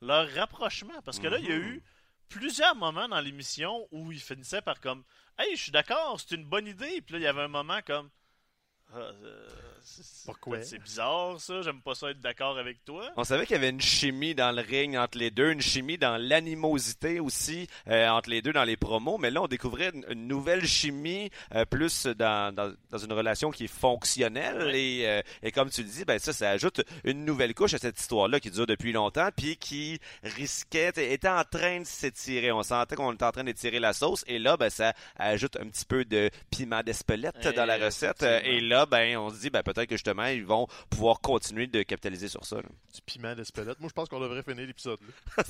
[0.00, 1.00] leur rapprochement.
[1.04, 1.62] Parce que là, il y a Mhm.
[1.64, 1.82] eu
[2.28, 5.02] plusieurs moments dans l'émission où ils finissaient par comme
[5.38, 7.00] Hey, je suis d'accord, c'est une bonne idée.
[7.00, 8.10] Puis là, il y avait un moment comme
[8.94, 9.12] Ah, euh,
[9.82, 10.62] c'est- Pourquoi?
[10.62, 13.10] C'est bizarre ça, j'aime pas ça être d'accord avec toi.
[13.16, 15.98] On savait qu'il y avait une chimie dans le ring entre les deux, une chimie
[15.98, 20.04] dans l'animosité aussi euh, entre les deux dans les promos, mais là on découvrait une,
[20.10, 24.80] une nouvelle chimie euh, plus dans, dans, dans une relation qui est fonctionnelle Ouais.
[24.82, 27.78] et, euh, et comme tu le dis, ben ça, ça ajoute une nouvelle couche à
[27.78, 32.52] cette histoire-là qui dure depuis longtemps puis qui risquait, était en train de s'étirer.
[32.52, 35.68] On sentait qu'on était en train d'étirer la sauce et là, ben ça ajoute un
[35.68, 38.56] petit peu de piment d'espelette dans la recette Effectivement.
[38.56, 41.82] et là, ben on se dit, ben peut-être que justement ils vont pouvoir continuer de
[41.82, 42.56] capitaliser sur ça.
[42.56, 42.68] là.
[42.94, 43.78] Du piment d'espelette.
[43.80, 44.98] Moi, je pense qu'on devrait finir l'épisode.
[45.36, 45.42] Ah,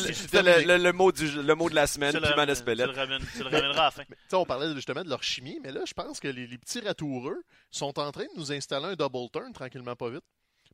[0.00, 2.90] C'est le, mot du, le mot de la semaine, tu piment d'espelette.
[2.90, 4.02] Tu le ramèneras à la fin.
[4.08, 6.80] Mais, on parlait justement de leur chimie, mais là, je pense que les, les petits
[6.80, 10.24] ratoureux sont en train de nous installer un double turn tranquillement pas vite.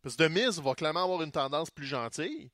[0.03, 2.51] Parce que The Miz va clairement avoir une tendance plus gentille.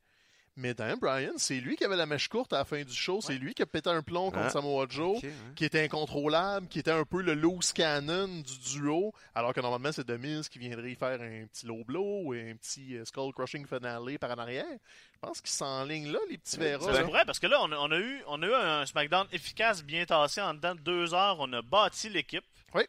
[0.56, 3.20] Mais Dan Bryan, c'est lui qui avait la mèche courte à la fin du show.
[3.22, 4.50] C'est lui qui a pété un plomb contre Ah.
[4.50, 5.32] Samoa Joe, ouais.
[5.56, 9.14] qui était incontrôlable, qui était un peu le loose cannon du duo.
[9.34, 12.54] Alors que normalement, c'est Miz qui viendrait y faire un petit low blow ou un
[12.56, 14.66] petit euh, skull crushing finale par en arrière.
[15.14, 16.90] Je pense qu'ils s'enlignent là, les petits verras.
[16.92, 16.98] Là.
[16.98, 19.28] se pourrait, parce que là, on a, on a eu, on a eu un SmackDown
[19.32, 20.40] efficace, bien tassé.
[20.42, 22.44] En dedans de deux heures, on a bâti l'équipe.
[22.74, 22.82] Oui.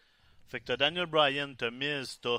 [0.50, 2.38] Fait que t'as Daniel Bryan, t'as Miz, t'as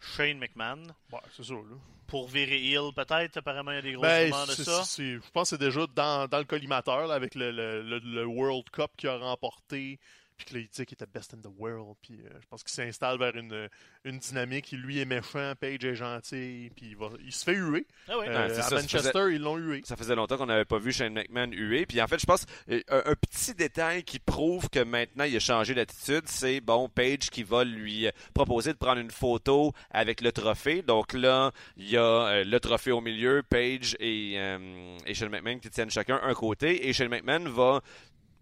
[0.00, 0.82] Shane McMahon.
[1.12, 1.60] Ouais, c'est ça, là.
[2.06, 3.36] Pour virer heel, peut-être.
[3.36, 4.82] Apparemment, il y a des gros Ben, de ça.
[4.96, 8.24] je pense que c'est déjà dans, dans le collimateur là, avec le, le- le- le
[8.26, 9.98] World Cup qu'il a remporté.
[10.40, 11.96] Puis que là, il dit qu'il était best in the world.
[12.00, 13.68] Puis euh, je pense qu'il s'installe vers une,
[14.04, 14.72] une dynamique.
[14.72, 16.70] Lui est méchant, Page est gentil.
[16.74, 17.86] Puis il, va, il se fait huer.
[18.08, 18.26] Ah oui.
[18.26, 19.82] Euh, c'est à ça, ça Manchester, ils l'ont hué.
[19.84, 21.84] Ça faisait longtemps qu'on n'avait pas vu Shane McMahon hué.
[21.84, 25.36] Puis en fait, je pense euh, un, un petit détail qui prouve que maintenant il
[25.36, 30.22] a changé d'attitude, c'est bon Page qui va lui proposer de prendre une photo avec
[30.22, 30.80] le trophée.
[30.80, 35.28] Donc là, il y a euh, le trophée au milieu, Page et, euh, et Shane
[35.28, 37.82] McMahon qui tiennent chacun un côté, et Shane McMahon va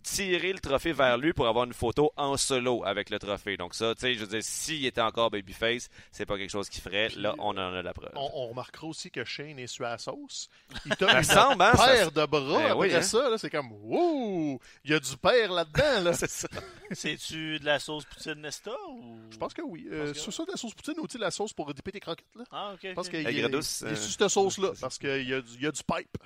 [0.03, 3.57] tirer le trophée vers lui pour avoir une photo en solo avec le trophée.
[3.57, 6.69] Donc ça, tu sais, je veux dire, s'il était encore babyface, c'est pas quelque chose
[6.69, 7.09] qu'il ferait.
[7.09, 8.13] Puis, Là, on en a la preuve.
[8.15, 10.49] On, on remarquera aussi que Shane est sur la sauce.
[10.87, 12.41] Il t'a une semble, hein, ça- paire de bras.
[12.59, 13.03] Ben après oui, hein.
[13.03, 14.61] ça, là, c'est comme, wow!
[14.85, 16.03] Il y a du père là-dedans.
[16.03, 16.13] Là.
[16.19, 16.49] C'est ça.
[16.91, 19.19] C'est-tu de la sauce poutine Nesta ou...
[19.31, 19.87] Je pense que oui.
[19.91, 21.93] Euh, que- c'est ça de la sauce poutine ou tu sais, la sauce pour déper
[21.93, 22.25] tes croquettes.
[22.35, 22.45] Là.
[22.51, 22.81] Ah, ok.
[22.83, 23.13] Je pense ok.
[23.13, 25.67] qu'il est, il est euh, sur cette sauce-là parce qu'il y, a du- il y
[25.67, 26.17] a du pipe.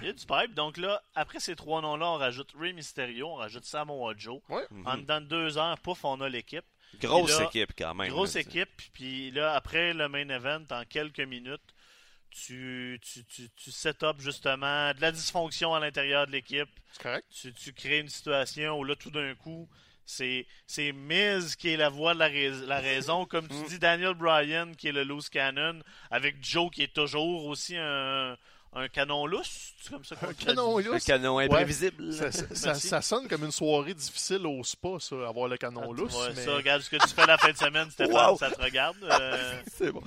[0.00, 0.54] Il y a du pipe.
[0.54, 4.40] Donc là, après ces trois noms-là, on rajoute Rey Mysterio, on rajoute Samoa Joe.
[4.48, 4.66] Ouais.
[4.84, 6.64] En dedans de deux heures, pouf, on a l'équipe.
[7.00, 8.08] Grosse là, équipe quand même.
[8.08, 11.60] Grosse là, équipe, puis là, après le main event, en quelques minutes,
[12.30, 16.68] tu, tu, tu, tu set up justement de la dysfonction à l'intérieur de l'équipe.
[16.92, 17.26] C'est correct.
[17.30, 19.68] Tu, tu crées une situation où là, tout d'un coup,
[20.06, 23.24] c'est c'est Miz qui est la voix de la, rais- la raison.
[23.30, 23.66] Comme tu Mm.
[23.68, 28.36] dis, Daniel Bryan qui est le loose cannon, avec Joe qui est toujours aussi un,
[28.74, 29.72] un canon lousse.
[29.80, 31.04] C'est comme ça qu'on Un canon Un lousse.
[31.04, 32.12] canon imprévisible.
[32.12, 32.88] Ça, ça- ça- Merci.
[32.88, 36.14] ça sonne comme une soirée difficile au spa, ça, avoir le canon Ah, lousse.
[36.14, 36.44] ouais, mais...
[36.44, 38.36] ça, regarde ce que tu fais la fin de semaine, Stéphane, Wow.
[38.38, 38.96] ça te regarde.
[39.02, 40.02] Euh, C'est bon.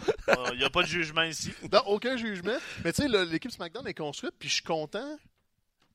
[0.53, 1.53] Il n'y a pas de jugement ici.
[1.71, 2.57] Non, aucun jugement.
[2.83, 5.17] Mais tu sais, l'équipe SmackDown est construite, puis je suis content,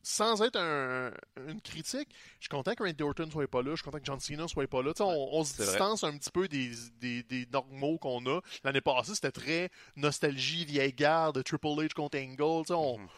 [0.03, 1.13] sans être un-
[1.49, 4.05] une critique, je suis content que Randy Orton soit pas là, je suis content que
[4.05, 4.93] John Cena soit pas là.
[5.01, 5.67] On, on se vrai.
[5.67, 8.41] distance un petit peu des, des, des normaux qu'on a.
[8.65, 12.73] L'année passée, c'était très nostalgie, vieille garde, Triple H contre Angle.
[12.73, 13.09] On, Mhm.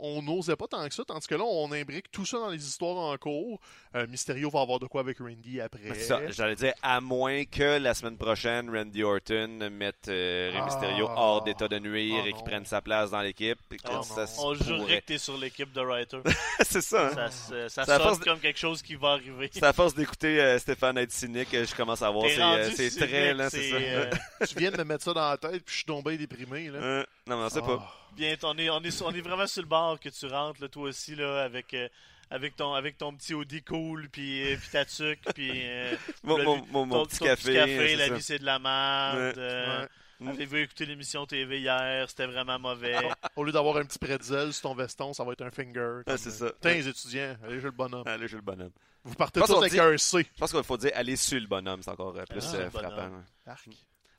[0.00, 2.64] On n'osait pas tant que ça, tandis que là, on imbrique tout ça dans les
[2.66, 3.60] histoires en cours.
[3.94, 5.80] Euh, Mysterio va avoir de quoi avec Randy après.
[5.94, 10.58] C'est ça, j'allais dire, à moins que la semaine prochaine, Randy Orton mette euh, Rey
[10.60, 10.64] Ah.
[10.64, 13.58] Mysterio hors d'état de nuire Ah et qu'il prenne sa place dans l'équipe.
[13.84, 16.20] Ah, ça se On jurerait que t'es sur l'équipe de Writer.
[16.62, 17.12] c'est ça, hein?
[17.14, 19.50] Ça, se- ça C'est à sonne force de- comme quelque chose qui va arriver.
[19.52, 22.90] C'est à force d'écouter euh, Stéphane être cynique que je commence à voir ses, euh,
[23.06, 23.76] traits, là, c'est ça.
[23.76, 24.10] euh,
[24.48, 26.68] Tu viens de me mettre ça dans la tête, puis je suis tombé déprimé.
[26.68, 26.78] Là.
[26.78, 27.66] Euh, non, non, c'est Ah.
[27.66, 27.98] pas.
[28.14, 30.68] Bien, on est, on, est, on est vraiment sur le bord que tu rentres, là,
[30.68, 31.88] toi aussi, là, avec, euh,
[32.30, 35.94] avec, ton, avec ton petit Audi cool, puis, euh, puis ta tuque, puis euh,
[36.24, 37.42] Mon, la mon, ton- petit ton café.
[37.42, 38.14] c'est la ça.
[38.14, 39.36] vie c'est de la merde.
[39.36, 39.42] Ouais.
[39.42, 39.88] euh, Ouais.
[40.20, 40.28] Mm.
[40.28, 42.08] Avez-vous écouté l'émission TV hier?
[42.08, 42.94] C'était vraiment mauvais.
[43.34, 46.02] Au lieu d'avoir un petit pretzel sur ton veston, ça va être un finger.
[46.06, 46.46] Ah, c'est ça.
[46.60, 48.04] Tiens, les étudiants, allez jouer le bonhomme.
[48.06, 48.70] Allez, j'ai le bonhomme.
[49.02, 50.24] Vous partez tous avec dit- un C.
[50.32, 52.70] Je pense qu'il faut dire aller sur le bonhomme, c'est encore euh, plus Ah, euh,
[52.70, 53.10] frappant.
[53.48, 53.68] Arc.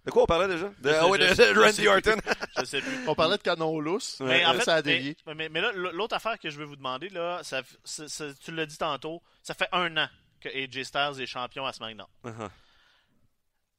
[0.05, 0.69] De quoi on parlait déjà?
[0.79, 1.87] De, ah je de, sais- de je sais Randy plus.
[1.87, 2.21] Orton.
[2.59, 3.07] Je sais plus.
[3.07, 4.19] On parlait de canon lousse.
[4.19, 5.15] Mais là, en fait, ça a dévié.
[5.35, 7.61] mais, mais là, l'autre affaire que je veux vous demander, là, ça,
[8.43, 10.07] tu l'as dit tantôt, ça fait un an
[10.41, 12.07] que AJ Styles est champion à SmackDown.
[12.25, 12.49] Uh-huh.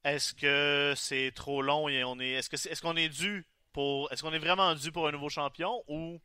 [0.04, 3.46] Est-ce que c'est trop long et on est, est-ce que c'est- est-ce qu'on est dû
[3.72, 6.20] pour, est-ce qu'on est vraiment dû pour un nouveau champion ou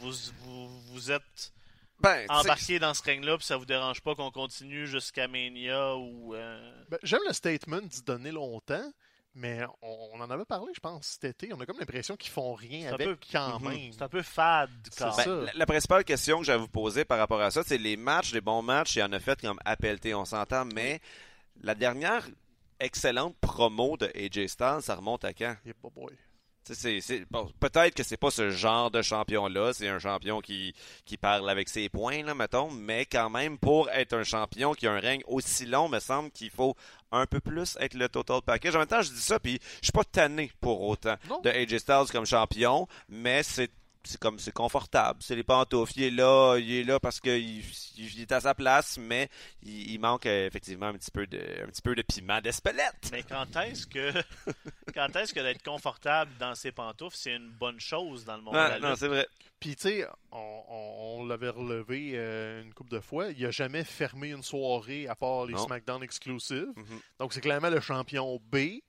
[0.00, 1.52] vous, vous, vous êtes
[2.02, 6.34] Ben, embarqué dans ce règne-là puis ça vous dérange pas qu'on continue jusqu'à Mania ou
[6.34, 8.90] euh, Ben, J'aime le statement d'y donner longtemps,
[9.34, 11.54] Mais on, on en avait parlé, je pense, cet été.
[11.54, 13.68] On a comme l'impression qu'ils font rien C'est un avec peu- quand Mhm.
[13.68, 13.92] même.
[13.92, 15.26] C'est un peu fade quand ça.
[15.26, 18.32] La, la principale question que à vous poser par rapport à ça, c'est les matchs,
[18.34, 21.00] les bons matchs, il y en a fait comme appelté, on s'entend, mais
[21.62, 22.28] la dernière
[22.78, 25.56] excellente promo de AJ Styles, ça remonte à quand?
[25.64, 26.12] Yeah, boy,
[27.30, 31.48] bon, Peut-être que c'est pas ce genre de champion-là, c'est un champion qui, qui parle
[31.50, 35.00] avec ses points, là, mettons, mais quand même, pour être un champion qui a un
[35.00, 36.76] règne aussi long, me semble qu'il faut
[37.10, 38.74] un peu plus être le total package.
[38.76, 41.40] En même temps, je dis ça, puis je suis pas tanné pour autant Non.
[41.40, 43.70] de AJ Styles comme champion, mais c'est
[44.04, 47.62] c'est comme c'est confortable, c'est les pantoufles, il est là, il est là parce qu'il
[47.96, 49.28] il est à sa place, mais
[49.62, 53.10] il, il manque euh, effectivement un petit peu de un petit peu de piment d'espelette.
[53.12, 54.12] Mais quand est-ce que
[54.94, 58.54] quand est-ce que d'être confortable dans ses pantoufles, c'est une bonne chose dans le monde
[58.54, 58.98] de Ouais, la non, lutte?
[58.98, 59.26] c'est vrai.
[59.60, 60.38] Puis, tu sais, on,
[60.68, 63.30] on- on l'avait relevé euh, une couple de fois.
[63.30, 65.64] Il a jamais fermé une soirée à part les Non.
[65.66, 66.72] SmackDown exclusives.
[66.74, 67.00] Mhm.
[67.20, 68.80] Donc, c'est clairement le champion B.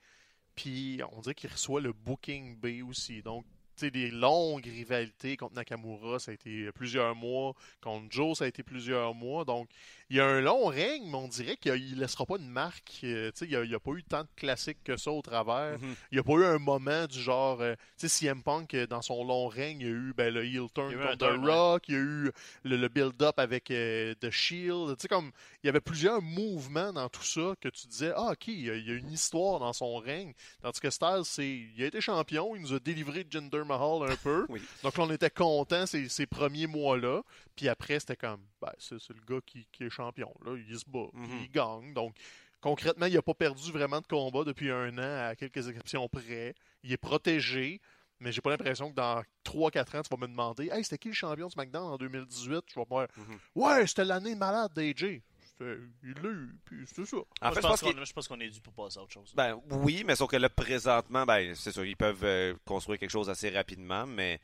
[0.56, 3.22] Puis, on dirait qu'il reçoit le booking B aussi.
[3.22, 3.46] Donc,
[3.82, 7.54] des longues rivalités contre Nakamura, ça a été plusieurs mois.
[7.82, 9.46] Contre Joe, ça a été plusieurs mois.
[9.46, 9.70] Donc,
[10.10, 13.00] il y a un long règne, mais on dirait qu'il ne laissera pas de marque.
[13.04, 15.80] Euh, il n'y a, pas eu tant de classiques que ça au travers.
[15.80, 15.96] Mhm.
[16.12, 17.62] Il n'y a pas eu un moment du genre.
[17.62, 20.34] euh, tu sais, CM Punk, euh, dans son long règne, il y a eu ben,
[20.34, 21.52] le heel turn contre turn, ouais.
[21.54, 22.32] Rock, il y a eu
[22.64, 24.96] le, le build-up avec euh, The Shield.
[24.98, 25.32] Tu sais, comme.
[25.64, 28.70] Il y avait plusieurs mouvements dans tout ça que tu disais, ah, ok, il y
[28.70, 30.34] a, il y a une histoire dans son règne.
[30.62, 31.48] Tandis que Styles, c'est.
[31.48, 34.46] Il a été champion, il nous a délivré Jinder Mahal un peu.
[34.54, 34.62] Oui.
[34.84, 37.22] Donc là, on était contents ces, ces premiers mois-là.
[37.56, 40.34] Puis après, c'était comme, ben, c'est c'est le gars qui, qui est champion.
[40.46, 40.56] Là.
[40.68, 41.40] Il se bat, Mhm.
[41.44, 41.94] il gagne.
[41.94, 42.16] Donc,
[42.62, 46.56] concrètement, il n'a pas perdu vraiment de combat depuis un an, à quelques exceptions près.
[46.84, 47.80] Il est protégé.
[48.20, 51.10] Mais j'ai pas l'impression que dans 3-4 ans, tu vas me demander Hey, c'était qui
[51.10, 53.40] le champion de SmackDown en 2018 Je vais faire Mhm.
[53.56, 55.22] Ouais, c'était l'année malade d'AJ.
[55.42, 57.18] C'était- Il l'a eu, puis c'était ça.
[57.18, 58.98] En fait, je je pense pense qu'il qu'on je pense qu'on est dû pour passer
[59.00, 59.34] à autre chose.
[59.36, 63.10] Ben oui, mais sauf que là, présentement, ben c'est sûr, ils peuvent euh, construire quelque
[63.10, 64.40] chose assez rapidement, mais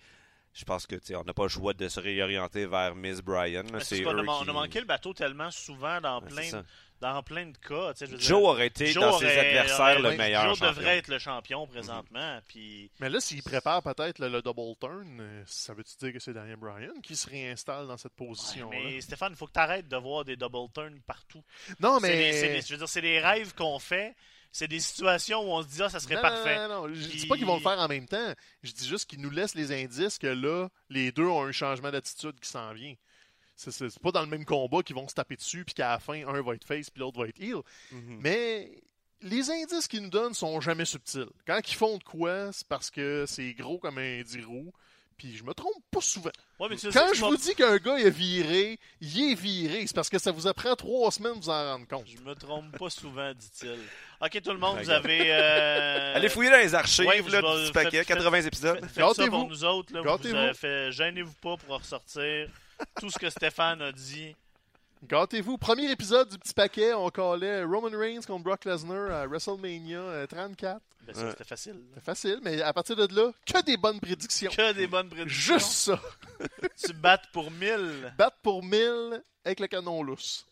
[0.54, 3.64] je pense que on n'a pas le choix de se réorienter vers Miss Bryan.
[3.66, 3.72] là.
[3.74, 6.22] Mais C'est C'est qu'on a, eux man- on a manqué le bateau tellement souvent dans,
[6.22, 6.64] plein,
[7.00, 7.94] dans plein de cas.
[7.94, 10.44] tu sais, je veux dire, Joe aurait été Joe dans ses adversaires aurait- le meilleur
[10.50, 10.68] Joe champion.
[10.74, 12.40] devrait être le champion présentement.
[12.48, 16.34] Puis Mais là, s'il prépare peut-être le, le double turn, ça veut-tu dire que c'est
[16.34, 18.78] Daniel Bryan qui se réinstalle dans cette position-là?
[18.84, 21.44] Mais Stéphane, il faut que tu arrêtes de voir des double turns partout.
[21.80, 22.34] Non, C'est des- mais.
[22.34, 24.14] c'est des- je veux dire, c'est des rêves qu'on fait.
[24.52, 26.56] C'est des situations où on se dit, ah, ça serait Non, parfait.
[26.68, 26.94] Non, non, non.
[26.94, 28.34] Je Puis- dis pas qu'ils vont le faire en même temps.
[28.64, 31.92] Je dis juste qu'ils nous laissent les indices que là, les deux ont un changement
[31.92, 32.96] d'attitude qui s'en vient.
[33.56, 36.26] C'est- pas dans le même combat qu'ils vont se taper dessus, puis qu'à la fin,
[36.28, 37.58] un va être face, puis l'autre va être heel.
[37.92, 38.20] Mhm.
[38.22, 38.72] Mais
[39.22, 41.28] les indices qu'ils nous donnent sont jamais subtils.
[41.46, 44.72] Quand ils font de quoi, c'est parce que c'est gros comme un dirou.
[45.20, 46.32] Puis je me trompe pas souvent.
[46.60, 49.86] Ouais, mais tu sais, Quand je vous dis qu'un gars est viré, il est viré.
[49.86, 52.06] C'est parce que ça vous apprend trois semaines de vous en rendre compte.
[52.08, 53.78] Je me trompe pas souvent, dit-il.
[54.22, 55.20] Ok, tout le monde, vous avez.
[55.26, 58.42] euh, Allez fouiller dans les archives, ouais, là, je vais- du faites- paquet, faites- 80
[58.42, 58.80] épisodes.
[58.80, 59.94] Faites, faites ça pour nous autres.
[59.94, 60.36] Là, vous Gâtez-vous.
[60.38, 62.48] avez fait- Gênez-vous pas pour ressortir
[63.00, 64.36] tout ce que Stéphane a dit.
[65.04, 65.58] Gâtez-vous.
[65.58, 70.28] Premier épisode du petit paquet, on collait Roman Reigns contre Brock Lesnar à WrestleMania euh,
[70.28, 70.82] 34.
[71.08, 71.30] Ben, ça, Ouais.
[71.32, 71.80] c'était facile.
[71.96, 74.52] C'est facile, mais à partir de là, que des bonnes prédictions.
[74.52, 75.58] Que des bonnes prédictions.
[75.58, 76.00] Juste ça.
[76.86, 78.14] Tu battes pour 1000.
[78.18, 80.46] Battre pour 1000 avec le canon lousse.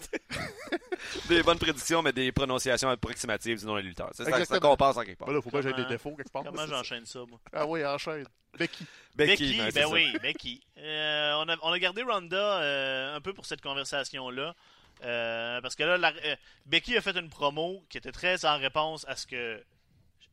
[1.28, 4.10] Des bonnes prédictions, mais des prononciations approximatives du nom des lutteurs.
[4.12, 4.70] C'est ça, ça Exactement.
[4.70, 5.28] compense en quelque part.
[5.28, 6.44] Ben là, faut pas que j'aie des défauts quelque part.
[6.44, 7.40] Comment j'enchaîne ça, moi?
[7.52, 8.26] Ah oui, enchaîne.
[8.58, 8.84] Becky.
[9.14, 9.92] Becky, ben, c'est ben ça.
[9.94, 10.60] oui, Becky.
[10.78, 14.54] Euh, on, a, on a gardé Ronda euh, un peu pour cette conversation-là.
[15.02, 16.36] Euh, parce que là, la- euh,
[16.66, 19.62] Becky a fait une promo qui était très en réponse à ce que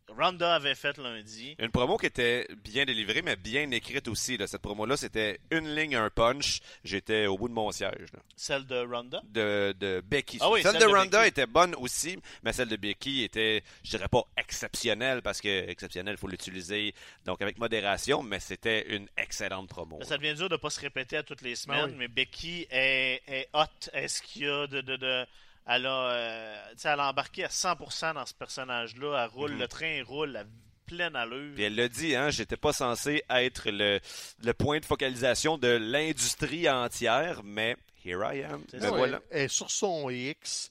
[0.09, 1.55] Ronda avait fait lundi.
[1.59, 4.37] Une promo qui était bien délivrée, mais bien écrite aussi.
[4.37, 4.47] Là.
[4.47, 6.59] Cette promo-là, c'était une ligne, un punch.
[6.83, 8.11] J'étais au bout de mon siège.
[8.13, 8.19] là.
[8.35, 9.21] Celle de Ronda.
[9.25, 10.37] De, de Becky.
[10.41, 11.29] Ah oui, celle, celle de de Ronda Becky.
[11.29, 16.15] était bonne aussi, mais celle de Becky était, je dirais pas exceptionnelle, parce que exceptionnelle,
[16.15, 16.93] il faut l'utiliser
[17.25, 19.99] donc avec modération, mais c'était une excellente promo.
[20.03, 21.95] Ça devient dur de pas se répéter à toutes les semaines, Ben oui.
[21.99, 23.65] mais Becky est, est hot.
[23.93, 24.81] Est-ce qu'il y a de.
[24.81, 25.25] de, de-
[25.67, 29.23] elle, a, euh, tu sais, elle a embarqué à 100% dans ce personnage-là.
[29.25, 29.59] Elle roule, Mhm.
[29.59, 30.43] le train roule à
[30.85, 31.53] pleine allure.
[31.55, 33.99] Puis elle l'a dit, hein, j'étais pas censé être le,
[34.43, 37.75] le point de focalisation de l'industrie entière, mais
[38.05, 38.63] here I am.
[38.71, 38.91] C'est Me ça.
[38.91, 39.19] Ouais, voilà.
[39.29, 40.69] Elle est sur son X.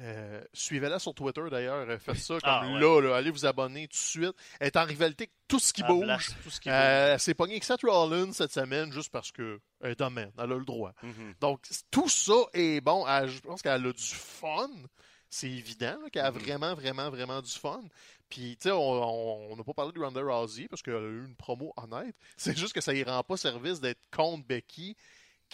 [0.00, 1.88] Euh, Suivez-la sur Twitter d'ailleurs.
[1.88, 2.80] Euh, Faites ça comme Ah, ouais.
[2.80, 3.16] là, là.
[3.16, 4.32] Allez vous abonner tout de suite.
[4.58, 6.04] Elle est en rivalité avec tout ce qui Elle bouge.
[6.04, 9.30] blast tout ce qui Euh, elle s'est pognée avec Seth Rollins cette semaine juste parce
[9.30, 10.32] que elle est domaine.
[10.36, 10.92] Elle a le droit.
[11.02, 11.34] Mhm.
[11.40, 11.60] Donc,
[11.92, 13.06] tout ça est bon.
[13.06, 14.68] Elle- je pense qu'elle a du fun.
[15.30, 16.38] C'est évident qu'elle a Mhm.
[16.38, 17.82] vraiment, vraiment, vraiment du fun.
[18.28, 21.24] Puis, tu sais, on on n'a pas parlé de Ronda Rousey parce qu'elle a eu
[21.26, 22.16] une promo honnête.
[22.36, 24.96] C'est juste que ça y rend pas service d'être contre Becky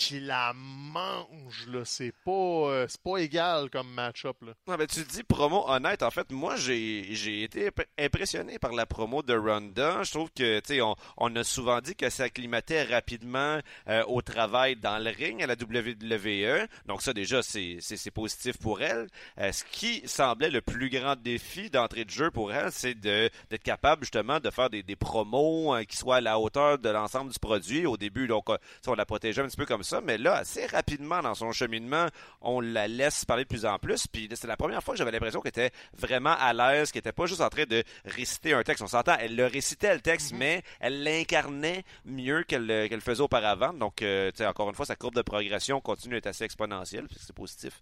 [0.01, 1.83] qui la mange, là.
[1.85, 4.53] C'est pas, euh, c'est pas égal comme match-up, là.
[4.67, 6.03] Ouais, ben, tu dis promo honnête.
[6.03, 10.03] En fait, moi, j'ai j'ai été imp- impressionné par la promo de Ronda.
[10.03, 14.23] Je trouve que, tu sais, on, a souvent dit que ça acclimatait rapidement euh, au
[14.23, 16.67] travail dans le ring à la WWE.
[16.87, 19.07] Donc ça, déjà, c'est c'est- positif pour elle.
[19.39, 23.31] Euh, ce qui semblait le plus grand défi d'entrée de jeu pour elle, c'est de-
[23.51, 27.31] d'être capable, justement, de faire des, des promos qui soient à la hauteur de l'ensemble
[27.33, 27.85] du produit.
[27.87, 28.47] Au début, donc,
[28.87, 32.07] on la protégeait un petit peu comme ça, mais là, assez rapidement dans son cheminement,
[32.41, 34.07] on la laisse parler de plus en plus.
[34.07, 37.13] Puis c'est la première fois que j'avais l'impression qu'elle était vraiment à l'aise, qu'elle était
[37.13, 38.83] pas juste en train de réciter un texte.
[38.83, 43.03] On s'entend, elle le récitait le texte, mais elle l'incarnait mieux qu'elle le- qu'elle le
[43.05, 43.73] faisait auparavant.
[43.73, 47.07] Donc, euh, tu sais, encore une fois, sa courbe de progression continue d'être assez exponentielle,
[47.19, 47.81] c'est positif.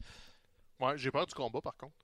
[0.81, 1.95] Ouais, j'ai peur du combat, par contre.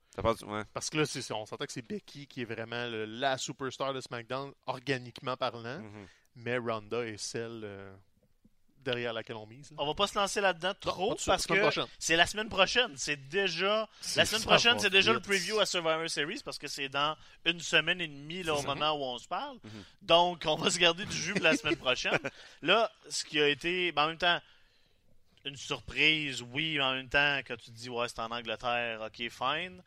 [0.47, 0.63] Ouais.
[0.73, 3.93] Parce que là, c'est, on s'entend que c'est Becky qui est vraiment le- la superstar
[3.93, 5.79] de SmackDown, organiquement parlant.
[5.79, 6.07] Mhm.
[6.37, 7.93] Mais Ronda est celle euh,
[8.85, 9.71] derrière laquelle on mise.
[9.71, 9.77] là.
[9.79, 12.47] On va pas se lancer là-dedans trop pas de suite, parce que c'est la semaine
[12.47, 12.91] prochaine.
[12.95, 13.89] C'est déjà.
[14.15, 17.59] La semaine prochaine, c'est déjà le preview à Survivor Series parce que c'est dans une
[17.59, 19.57] semaine et demie là, au moment où on se parle.
[19.63, 19.83] Mhm.
[20.03, 22.19] Donc, on va se garder du jus pour la semaine prochaine.
[22.61, 23.91] Là, ce qui a été.
[23.91, 24.39] ben, en même temps,
[25.45, 29.01] une surprise, oui, mais en même temps, quand tu te dis, ouais, c'est en Angleterre,
[29.01, 29.81] ok, fine.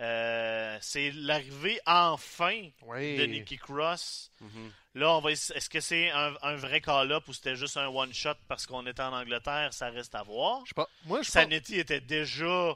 [0.00, 3.16] Euh, c'est l'arrivée enfin Oui.
[3.16, 4.30] de Nikki Cross.
[4.40, 4.72] Mhm.
[4.94, 8.34] Là, on va est-ce que c'est un, un vrai call-up ou c'était juste un one-shot
[8.48, 9.72] parce qu'on était en Angleterre?
[9.72, 10.60] Ça reste à voir.
[10.64, 10.88] Je sais pas.
[11.04, 11.32] Moi, je pense.
[11.32, 12.74] Sanetti était déjà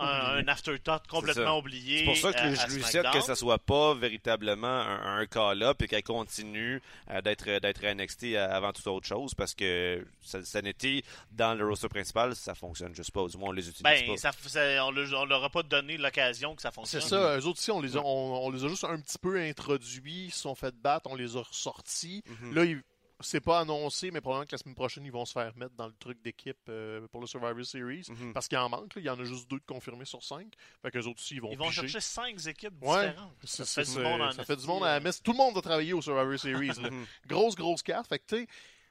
[0.00, 1.98] un, un afterthought complètement oublié.
[1.98, 5.18] C'est pour ça que à- je à lui souhaite que ça soit pas véritablement un,
[5.18, 6.80] un call-up et qu'elle continue
[7.10, 11.54] euh, d'être d'être à NXT avant toute autre chose parce que ça, ça n'était dans
[11.54, 13.26] le roster principal, ça fonctionne juste pas.
[13.26, 14.16] Du moins, on les utilise Ben, pas.
[14.16, 17.00] ça, ça- on leur- on leur a pas donné l'occasion que ça C'est fonctionne.
[17.02, 19.38] ça, eux autres aussi, on les, a, on, on les a juste un petit peu
[19.40, 22.22] introduits, ils se sont fait battre, on les a ressortis.
[22.26, 22.54] Mhm.
[22.54, 22.82] Là, ils-
[23.20, 25.86] c'est pas annoncé, mais probablement que la semaine prochaine, ils vont se faire mettre dans
[25.86, 28.06] le truc d'équipe euh, pour le Survivor Series.
[28.08, 28.32] Mhm.
[28.32, 29.00] Parce qu'il en manque, là.
[29.00, 30.52] il y en a juste deux de confirmés sur cinq.
[30.82, 31.82] Fait qu'eux autres aussi, ils vont Ils vont piger.
[31.82, 33.32] chercher cinq équipes différentes.
[33.44, 35.22] Ça fait du monde en ça fait du monde à la messe.
[35.22, 36.68] Tout le monde a travaillé au Survivor Series.
[36.82, 36.90] là.
[36.90, 37.06] Mhm.
[37.26, 38.08] grosse, grosse carte.
[38.08, 38.46] Fait que, tu sais,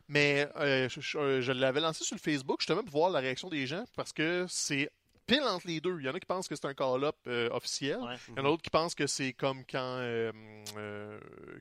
[0.07, 3.47] mais euh, je, je- je l'avais lancé sur le Facebook justement pour voir la réaction
[3.49, 4.89] des gens parce que c'est
[5.29, 5.97] pile entre les deux.
[5.99, 7.99] Il y en a qui pensent que c'est un call-up euh, officiel.
[7.99, 8.15] Ouais.
[8.29, 9.77] Il y en a d'autres qui pensent que c'est comme quand.
[9.99, 10.31] euh,
[10.77, 11.19] euh,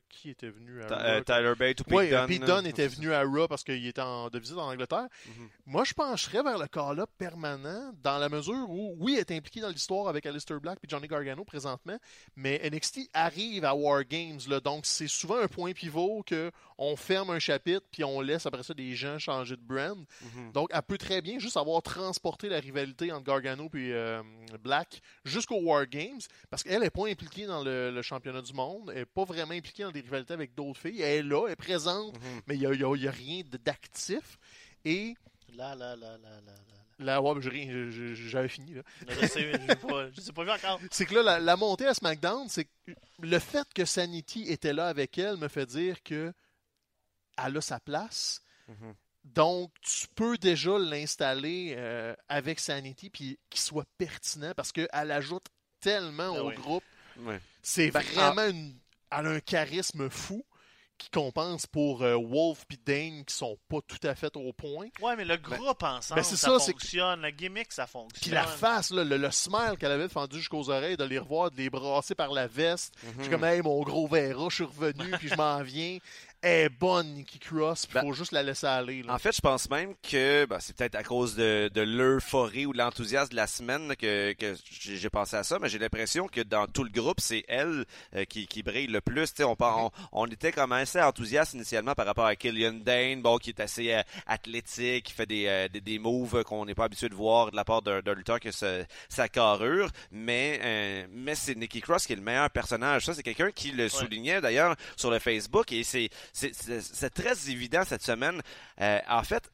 [0.09, 2.27] qui était venu à Ta- euh, Tyler Bate ou Pete oui, Dunne.
[2.27, 5.07] Pete Dunne était venu à Raw parce qu'il était en, de visite en Angleterre.
[5.27, 5.49] Mhm.
[5.65, 9.61] Moi, je pencherais vers le call-up permanent dans la mesure où, oui, il est impliqué
[9.61, 11.97] dans l'histoire avec Alistair Black et Johnny Gargano présentement,
[12.35, 16.51] mais NXT arrive à War Games, là, donc c'est souvent un point pivot que
[16.81, 19.97] on ferme un chapitre puis on laisse après ça des gens changer de brand.
[20.21, 20.51] Mhm.
[20.53, 24.21] Donc, elle peut très bien juste avoir transporté la rivalité entre Gargano et euh,
[24.63, 28.89] Black jusqu'au War Games, parce qu'elle n'est pas impliquée dans le, le championnat du monde,
[28.91, 31.01] elle n'est pas vraiment impliquée dans des rivalités avec d'autres filles.
[31.01, 32.41] Elle est là, elle est présente, Mhm.
[32.47, 34.37] mais il n'y a, y a- y a rien de- d'actif.
[34.85, 35.15] Et
[35.55, 36.53] Là, là, là, là, là,
[36.99, 37.15] là.
[37.19, 38.75] là, ouais, j'avais fini.
[38.75, 38.81] Là.
[39.09, 40.79] Je sais, je pas, je l'ai pas vu encore.
[40.91, 44.73] C'est que là, la, la montée à SmackDown, c'est que le fait que Sanity était
[44.73, 46.31] là avec elle me fait dire que
[47.45, 48.41] elle a sa place.
[48.67, 48.93] Mhm.
[49.25, 55.45] Donc, tu peux déjà l'installer euh, avec Sanity puis qu'il soit pertinent parce qu'elle ajoute
[55.81, 56.55] tellement Ah au oui.
[56.55, 56.83] groupe.
[57.61, 58.75] C'est Ben, vraiment une.
[59.11, 60.45] Elle a un charisme fou
[60.97, 64.87] qui compense pour euh, Wolf puis Dane qui sont pas tout à fait au point.
[65.01, 67.21] Ouais, mais le groupe ensemble, ben, c'est ça, fonctionne.
[67.21, 68.21] Le gimmick, ça fonctionne.
[68.21, 71.51] Puis la face, là, le, le smile qu'elle avait fendu jusqu'aux oreilles, de les revoir,
[71.51, 72.93] de les brasser par la veste.
[73.01, 73.21] Je Mhm.
[73.21, 75.99] suis comme, hey, mon gros verra, je suis revenu, puis je m'en viens.
[76.41, 79.03] Est bonne, Nikki Cross, il Ben, faut juste la laisser aller.
[79.03, 79.13] là.
[79.13, 82.71] En fait, je pense même que ben, c'est peut-être à cause de, de l'euphorie ou
[82.71, 86.39] de l'enthousiasme de la semaine que, que j'ai pensé à ça, mais j'ai l'impression que
[86.39, 87.83] dans tout le groupe, c'est elle
[88.15, 89.33] euh, qui, qui brille le plus.
[89.41, 93.49] On, on, on était comme assez enthousiaste initialement par rapport à Killian Dane, bon, qui
[93.49, 97.09] est assez euh, athlétique, qui fait des, euh, des, des moves qu'on n'est pas habitué
[97.09, 98.77] de voir de la part d'un lutteur que sa,
[99.09, 103.05] sa carrure, mais, mais c'est Nikki Cross qui est le meilleur personnage.
[103.05, 107.83] Ça, c'est quelqu'un qui le soulignait d'ailleurs sur le Facebook et c'est c'est- très évident
[107.85, 108.41] cette semaine.
[108.81, 109.49] Euh, en fait,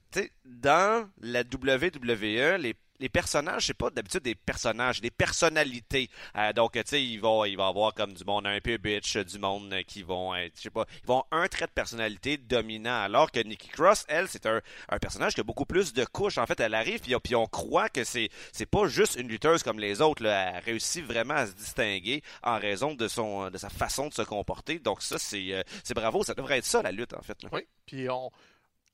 [0.45, 6.09] dans la WWE, les les personnages, c'est pas d'habitude des personnages, des personnalités.
[6.35, 9.39] Euh, donc, tu sais, il va, il avoir comme du monde un peu bitch, du
[9.39, 13.01] monde qui vont être, je sais pas, ils vont un trait de personnalité dominant.
[13.01, 14.61] Alors que Nikki Cross, elle, c'est un,
[15.01, 16.37] personnage qui a beaucoup plus de couches.
[16.37, 19.79] En fait, elle arrive, puis, on croit que c'est, c'est pas juste une lutteuse comme
[19.79, 20.25] les autres.
[20.25, 24.21] Elle réussit vraiment à se distinguer en raison de son, de sa façon de se
[24.21, 24.79] comporter.
[24.79, 26.23] Donc ça, c'est, euh, c'est bravo.
[26.23, 27.37] Ça devrait être ça la lutte, en fait.
[27.51, 28.31] Oui, puis on...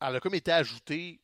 [0.01, 1.19] elle a comme été ajoutée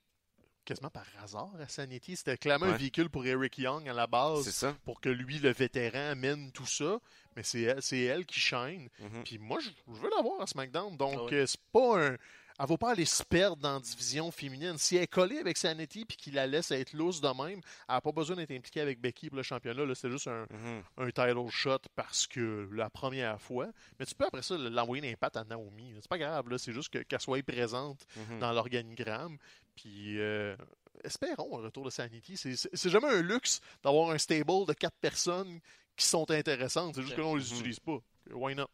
[0.67, 2.15] quasiment par hasard à Sanity.
[2.17, 4.75] C'était clairement un véhicule pour Eric Young à la base, ça.
[4.85, 6.99] pour que lui, le vétéran, mène tout ça.
[7.35, 8.89] Mais c'est elle, c'est elle qui chaîne.
[8.99, 9.23] Mhm.
[9.23, 10.97] Puis moi, je, je veux la voir à SmackDown.
[10.97, 11.33] Donc, Ah ouais.
[11.33, 12.17] euh, c'est pas un.
[12.59, 14.77] Elle va pas aller se perdre dans la division féminine.
[14.77, 17.95] Si elle est collée avec Sanity puis qu'il la laisse être loose de même, elle
[17.95, 19.85] n'a pas besoin d'être impliquée avec Becky pour le championnat.
[19.85, 20.83] Là, c'est juste un, Mhm.
[20.97, 23.67] un title shot parce que la première fois.
[23.99, 25.93] Mais tu peux après ça l'envoyer l'impact à Naomi.
[26.01, 26.57] C'est pas grave, là.
[26.57, 28.39] c'est juste que- qu'elle soit présente Mhm.
[28.39, 29.37] dans l'organigramme.
[29.75, 30.55] Puis euh,
[31.03, 32.35] espérons un retour de Sanity.
[32.37, 35.59] C'est- jamais un luxe d'avoir un stable de quatre personnes
[35.95, 36.95] qui sont intéressantes.
[36.95, 37.99] C'est juste que là, on les utilise pas.
[38.31, 38.67] Why not?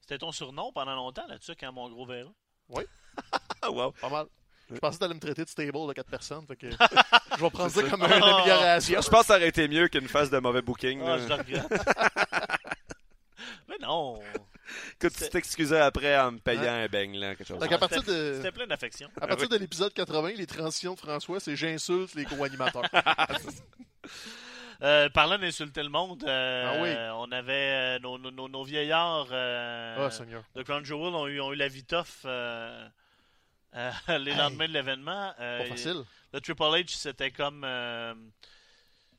[0.00, 2.30] C'était ton surnom pendant longtemps là-dessus quand mon gros verra.
[2.74, 2.80] Ah,
[3.70, 3.92] wow.
[3.92, 4.26] Pas mal.
[4.70, 6.46] Je pensais que t'allais me traiter de stable de quatre personnes.
[6.46, 6.70] Fait que
[7.36, 9.00] je vais prendre ça comme une amélioration.
[9.02, 11.02] Je pense que ça aurait été mieux qu'une phase de mauvais booking.
[11.04, 11.66] Ah, je le regrette.
[13.68, 14.18] Mais non.
[14.94, 17.58] Écoute, tu t'excusais après en me payant un beigne, là, quelque chose.
[17.58, 19.08] Donc, à partir de, C'était plein d'affection.
[19.20, 22.82] à partir de l'épisode 80, les transitions de François, c'est j'insulte les co-animateurs.
[24.82, 26.90] Euh, parlant d'insulter le monde, euh, Ah oui.
[27.28, 30.42] on avait euh, nos, nos- nos- nos vieillards euh, Ah, Seigneur.
[30.56, 32.24] de Crown Jewel ont eu, ont eu la vie tough
[33.74, 34.36] euh, les Hey.
[34.36, 35.32] lendemains de l'événement.
[35.40, 36.04] Euh, Pas facile.
[36.32, 37.62] Le Triple H, c'était comme.
[37.64, 38.14] euh,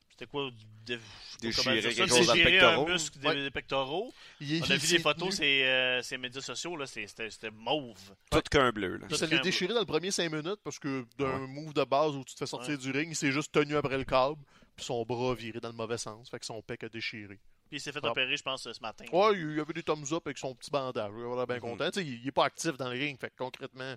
[0.10, 0.50] c'était quoi
[0.86, 1.00] de,
[1.42, 2.80] Déchirer ça, quelque chose dans pectoral.
[2.80, 3.36] un muscle des, Ouais.
[3.36, 4.14] des pectoraux.
[4.40, 7.50] Il, On a il vu des photos ses, euh, ses médias sociaux, là, c'était c'était
[7.52, 7.98] mauve.
[8.30, 8.98] Tout qu'un bleu.
[8.98, 9.08] Là.
[9.10, 11.48] L'est qu'un déchiré dans le premier 5 minutes parce que d'un Ouais.
[11.48, 12.78] move de base où tu te fais sortir Ouais.
[12.78, 14.38] du ring, il s'est juste tenu après le câble,
[14.76, 17.40] puis son bras viré dans le mauvais sens, fait que son pec a déchiré.
[17.70, 18.12] Puis il s'est fait Ah.
[18.12, 19.06] opérer, je pense, ce matin.
[19.12, 21.12] Ouais, il y avait des thumbs up avec son petit bandage.
[21.18, 21.62] Il avait l'air bien Mhm.
[21.62, 21.90] content.
[21.92, 23.96] Tu sais, il, il est pas actif dans le ring, fait que concrètement,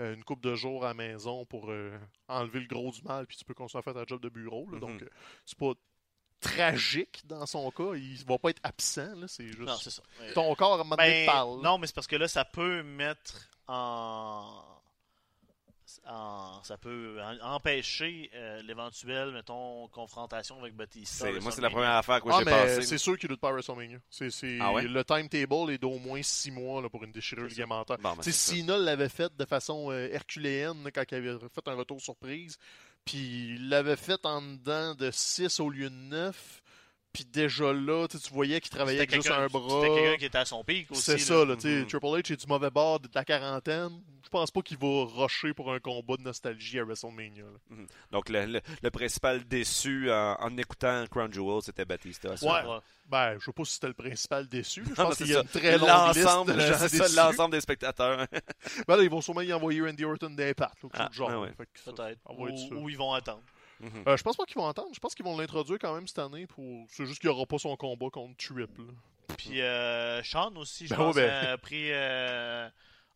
[0.00, 1.96] euh, une coupe de jours à la maison pour euh,
[2.28, 4.66] enlever le gros du mal, puis tu peux continuer à faire ta job de bureau.
[4.70, 4.74] là.
[4.76, 4.80] Mhm.
[4.80, 5.08] Donc, euh,
[5.44, 5.72] c'est pas
[6.40, 7.94] tragique dans son cas.
[7.94, 9.60] Il va pas être absent, là, c'est juste.
[9.60, 10.02] Non, ça.
[10.34, 11.60] Ton corps, à un moment donné, Ben, parle.
[11.62, 14.62] non, mais c'est parce que là, ça peut mettre en.
[16.06, 21.26] En- ça peut en- empêcher euh, l'éventuelle, mettons, confrontation avec Batista.
[21.26, 22.82] C'est- Moi, c'est la première affaire que Ah, j'ai mais passée.
[22.82, 23.98] c'est sûr qu'il doute pas à WrestleMania.
[24.10, 24.82] C'est, c'est- Ah ouais?
[24.82, 27.98] Le timetable est d'au moins 6 mois là, pour une déchirure ligamentaire.
[27.98, 28.22] Bon, ben.
[28.22, 32.58] Cena l'avait fait de façon euh, herculéenne quand il avait fait un retour surprise.
[33.04, 36.62] Puis il l'avait fait en dedans de 6 au lieu de 9.
[37.14, 39.80] Puis déjà là, tu voyais qu'il travaillait avec juste un bras.
[39.82, 41.00] c'était quelqu'un qui était à son pic aussi.
[41.02, 41.86] C'est ça, là, tu sais, Mhm.
[41.86, 44.02] Triple H est du mauvais bord de la quarantaine.
[44.24, 47.44] Je pense pas qu'il va rusher pour un combat de nostalgie à WrestleMania.
[47.44, 47.76] là.
[48.10, 52.30] Donc, le, le- le principal déçu en, en écoutant Crown Jewel, c'était Batista.
[52.30, 52.36] Ouais.
[52.68, 52.78] Ouais.
[53.08, 54.82] Ben, je sais pas si c'était le principal déçu.
[54.88, 57.04] Je pense qu'il c'est y a une très longue liste L'ensemble, de gens c'est ça,
[57.04, 57.16] déçus.
[57.16, 58.26] l'ensemble des spectateurs.
[58.88, 61.16] Ben là, ils vont sûrement y envoyer Randy Orton d'impact, ou quelque Ah, chose du
[61.18, 61.30] genre.
[61.30, 61.52] ah ouais.
[61.84, 62.18] Peut-être.
[62.74, 63.42] ou ils vont attendre.
[63.84, 64.04] Mhm.
[64.08, 64.88] Euh, je pense pas qu'ils vont entendre.
[64.94, 66.46] Je pense qu'ils vont l'introduire quand même cette année.
[66.46, 66.86] pour.
[66.90, 68.82] C'est juste qu'il n'y aura pas son combat contre Triple.
[69.38, 71.46] Puis euh, Sean aussi, je Ben pense, ouais, ben.
[71.52, 71.90] a pris.
[71.92, 72.68] euh,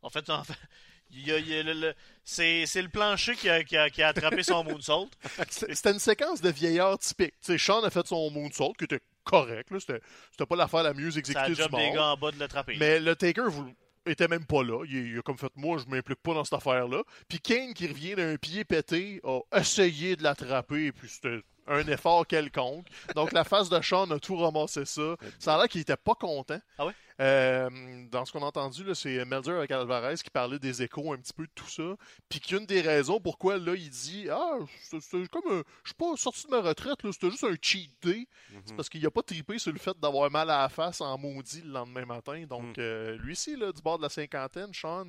[0.02, 0.54] en fait, en fait,
[1.10, 1.94] il y a- il y a le- le-
[2.24, 5.08] c'est c'est le plancher qui a, qui a- qui a attrapé son moonsault.
[5.50, 7.34] C'était c'était une séquence de vieillard typique.
[7.40, 9.68] Tu sais, Sean a fait son moonsault, qui était correct.
[9.78, 12.76] C'était pas l'affaire la mieux exécutée la du job des gars en bas de l'attraper.
[12.78, 13.72] Mais le Taker vous,
[14.10, 14.84] était même pas là.
[14.86, 17.02] Il, il a comme fait moi, je m'implique pas dans cette affaire-là.
[17.28, 21.86] Puis Kane qui revient d'un pied pété a essayé de l'attraper et puis c'était un
[21.88, 22.86] effort quelconque.
[23.14, 25.16] Donc la face de Sean a tout ramassé ça.
[25.38, 26.58] Ça a l'air qu'il était pas content.
[26.78, 26.92] Ah ouais?
[27.20, 27.68] Euh,
[28.10, 31.32] dans ce qu'on a entendu, c'est Melzer avec Alvarez qui parlait des échos un petit
[31.32, 31.96] peu de tout ça.
[32.28, 35.94] Puis qu'une des raisons pourquoi là il dit Ah, c'est c'est comme un- je suis
[35.94, 38.26] pas sorti de ma retraite, c'était juste un cheat day.
[38.50, 38.76] C'est Mhm.
[38.76, 41.62] parce qu'il a pas tripé sur le fait d'avoir mal à la face en maudit
[41.62, 42.44] le lendemain matin.
[42.48, 42.80] Donc, Mm.
[42.80, 45.06] euh, lui ci là, du bord de la cinquantaine, Sean,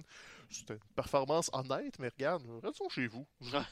[0.49, 3.27] c'était une performance honnête, mais regarde, restons chez vous.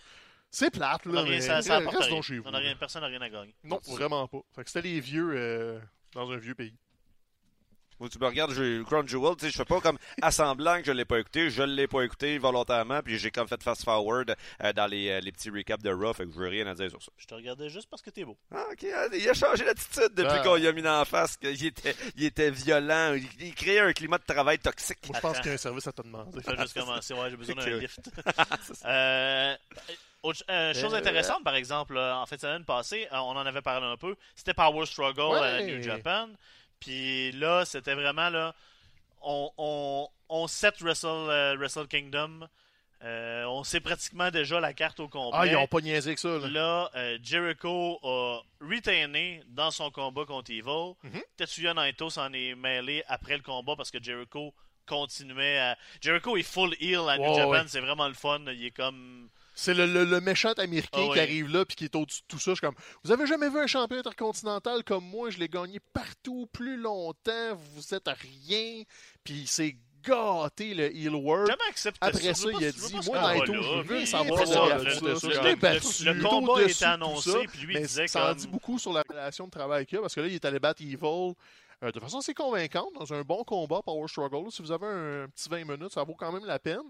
[0.50, 2.48] C'est plate, là, mais ça restons chez vous.
[2.48, 3.54] On a rien, personne n'a rien à gagner.
[3.66, 4.40] Non, vraiment pas.
[4.56, 5.80] Fait que c'était les vieux euh,
[6.14, 6.74] dans un vieux pays.
[8.00, 10.86] Moi, tu me regardes, j'ai Crown Jewel, tu sais, je fais pas comme assemblant que
[10.86, 14.36] je l'ai pas écouté, je l'ai pas écouté volontairement, puis j'ai comme fait fast forward
[14.64, 16.76] euh, dans les, euh, les petits recaps de Raw, fait que je veux rien à
[16.76, 17.12] dire sur ça.
[17.18, 18.38] Je te regardais juste parce que t'es beau.
[18.54, 20.44] Ah, ok, ah, il a changé d'attitude depuis Ah.
[20.44, 23.94] qu'on lui a mis en face, qu'il était, il était violent, il, il créait un
[23.94, 25.00] climat de travail toxique.
[25.08, 26.40] Moi, je pense qu'il y a un service à te demander.
[26.46, 27.14] Je vais juste commencer.
[27.14, 28.00] Ouais, j'ai besoin d'un lift.
[28.86, 29.56] Euh,
[30.24, 33.98] autre- euh, chose intéressante, par exemple, en fait, semaine passée, on en avait parlé un
[33.98, 34.16] peu.
[34.36, 35.66] C'était Power Struggle à Ouais.
[35.66, 36.28] New Japan.
[36.80, 38.54] Puis là, c'était vraiment là.
[39.22, 42.48] On, on, on set Wrestle, euh, Wrestle Kingdom.
[43.04, 45.40] Euh, on sait pratiquement déjà la carte au complet.
[45.40, 46.48] Ah, ils ont pas niaisé que ça, là.
[46.48, 50.96] Là, euh, Jericho a retainé dans son combat contre Evil.
[51.04, 51.22] Mhm.
[51.36, 54.54] Tetsuya Naito s'en est mêlé après le combat parce que Jericho
[54.88, 55.78] continuait à.
[56.02, 57.64] Jericho est full heel à New Japan, ouais.
[57.68, 58.40] c'est vraiment le fun.
[58.48, 59.30] Il est comme.
[59.60, 61.20] C'est le, le- le méchant américain Ah qui oui.
[61.20, 62.52] arrive là puis qui est au-dessus de tout ça.
[62.52, 65.32] Je suis comme, vous avez jamais vu un champion intercontinental comme moi?
[65.32, 67.56] Je l'ai gagné partout, plus longtemps.
[67.74, 68.84] Vous êtes à rien.
[69.24, 71.50] Puis c'est gâté le heel work.
[72.02, 74.40] Après ça, il a dit, moi, Naito, je veux savoir
[76.06, 79.46] le- combat était annoncé, puis lui Mais disait ça en dit beaucoup sur la relation
[79.48, 81.34] de travail qu'il a parce que là, il est allé battre Evil
[81.84, 84.52] euh, de façon assez convaincante dans un bon combat Power Struggle.
[84.52, 86.82] Si vous avez un, petit 20 minutes, ça vaut quand même la peine.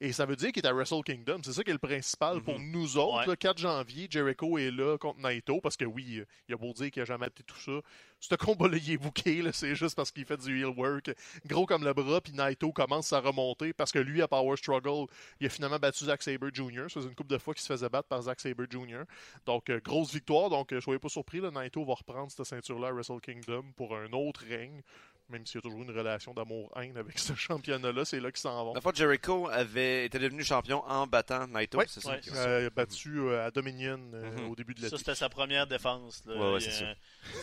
[0.00, 1.40] Et ça veut dire qu'il est à Wrestle Kingdom.
[1.44, 2.70] C'est ça qui est le principal pour Mhm.
[2.70, 3.18] nous autres.
[3.20, 3.26] Ouais.
[3.26, 6.90] Le 4 janvier, Jericho est là contre Naito parce que oui, il a beau dire
[6.92, 7.80] qu'il a jamais été tout ça.
[8.20, 11.10] Ce combat-là, il est là, C'est juste parce qu'il fait du heel work.
[11.46, 12.20] Gros comme le bras.
[12.20, 15.06] Puis Naito commence à remonter parce que lui, à Power Struggle,
[15.40, 16.82] il a finalement battu Zack Sabre Jr.
[16.88, 19.02] Ça faisait une couple de fois qu'il se faisait battre par Zack Sabre Jr.
[19.46, 20.48] Donc, euh, grosse victoire.
[20.50, 21.40] Donc, euh, soyez pas surpris.
[21.40, 24.82] Là, Naito va reprendre cette ceinture-là à Wrestle Kingdom pour un autre règne.
[25.30, 28.64] Même s'il y a toujours une relation d'amour-haine avec ce championnat-là, c'est là qu'ils s'en
[28.64, 28.72] vont.
[28.74, 31.76] La fois, Jericho avait été devenu champion en battant Naito.
[31.78, 31.84] Ouais.
[31.86, 32.12] c'est ça?
[32.12, 32.20] Ouais.
[32.20, 34.50] qui- Euh, battu euh, à Dominion euh, Mhm.
[34.50, 34.96] au début de Ça, l'année.
[34.98, 36.22] c'était sa première défense.
[36.24, 36.52] Là.
[36.54, 36.60] Ouais,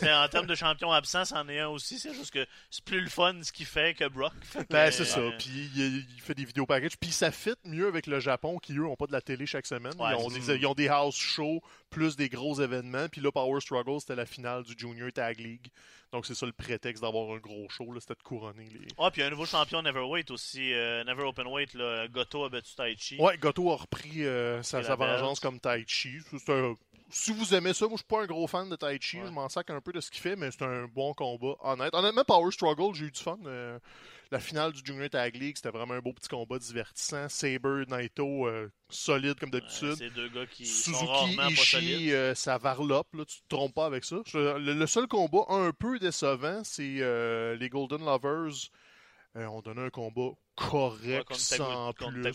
[0.02, 1.98] euh, en termes de champion absent, c'en est un aussi.
[2.00, 4.32] C'est juste que c'est plus le fun ce qu'il fait que Brock.
[4.70, 5.20] Ben, c'est ça.
[5.38, 6.96] Puis il, il fait des vidéos packages.
[6.98, 9.66] Puis ça fit mieux avec le Japon qui, eux, n'ont pas de la télé chaque
[9.66, 9.94] semaine.
[9.98, 10.54] Ouais, ils, ont des, ça.
[10.56, 11.60] ils ont des house shows
[11.90, 13.08] plus des gros événements.
[13.08, 15.68] Puis là, Power Struggle, c'était la finale du Junior Tag League.
[16.16, 17.84] Donc c'est ça le prétexte d'avoir un gros show.
[18.00, 18.88] C'était de couronner les.
[18.98, 20.72] Ah, puis un nouveau champion Neverweight aussi.
[20.72, 21.74] euh, Never Openweight.
[21.74, 23.18] Là, Goto a battu Taichi.
[23.20, 26.16] Ouais, Goto a repris euh, sa, vengeance comme Tai Chi.
[26.48, 26.74] Un-
[27.10, 29.18] Si vous aimez ça, moi je suis pas un gros fan de Tai Chi.
[29.18, 29.26] Ouais.
[29.26, 31.54] Je m'en sac un peu de ce qu'il fait, mais c'est un bon combat.
[31.60, 31.92] Honnête.
[31.94, 33.38] Honnêtement, Power Struggle, j'ai eu du fun.
[33.44, 33.78] euh,
[34.30, 37.28] la finale du Junior Tag League, c'était vraiment un beau petit combat divertissant.
[37.28, 39.94] Saber, Naito, euh, solide comme Ouais, d'habitude.
[39.96, 41.88] c'est deux gars qui sont Suzuki, rarement pas solides.
[41.90, 44.16] Ishii, euh, ça varlope, là, tu te trompes pas avec ça.
[44.26, 48.52] Je- le, le seul combat un peu décevant, c'est euh, les Golden Lovers
[49.36, 52.32] euh, ont donné un combat correct sans plus.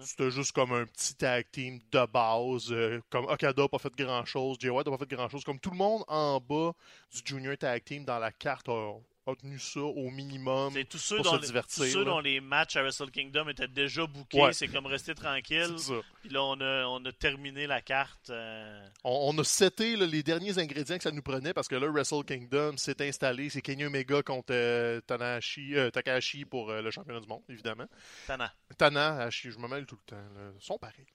[0.00, 2.72] C'était juste comme un petit tag team de base.
[2.72, 5.44] euh, comme Okada n'a pas fait grand chose, Jay White n'a pas fait grand chose.
[5.44, 6.72] Comme tout le monde en bas
[7.12, 8.92] du Junior Tag Team dans la carte a,
[9.26, 10.72] a tenu ça au minimum.
[10.72, 12.10] C'est tous ceux, pour dont se les, divertir, tous ceux là.
[12.10, 14.40] dont les matchs à Wrestle Kingdom étaient déjà bookés.
[14.40, 14.52] Ouais.
[14.52, 15.74] C'est comme rester tranquille.
[15.78, 16.00] C'est ça.
[16.22, 18.30] Puis là, on a, on a terminé la carte.
[18.30, 21.74] euh, On, on a seté là, les derniers ingrédients que ça nous prenait parce que
[21.74, 23.50] là, Wrestle Kingdom s'est installé.
[23.50, 27.86] C'est Kenny Omega contre euh, Tanahashi, euh, Takahashi pour euh, le championnat du monde, évidemment.
[28.26, 28.52] Tana.
[28.78, 30.22] Tanahashi, je me mêle tout le temps.
[30.58, 31.06] Ils sont pareils.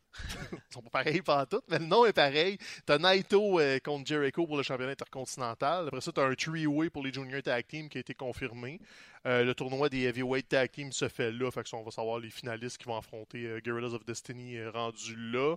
[0.51, 2.57] Ils sont pas pareils par tout, mais le nom est pareil.
[2.85, 5.87] T'as Naito euh, contre Jericho pour le championnat intercontinental.
[5.87, 8.79] Après ça, t'as un three-way pour les Junior Tag Team qui a été confirmé.
[9.25, 11.49] Euh, le tournoi des Heavyweight Tag Team se fait là.
[11.51, 14.65] Fait que ça, on va savoir les finalistes qui vont affronter euh, Guerrillas of Destiny
[14.67, 15.55] rendus là.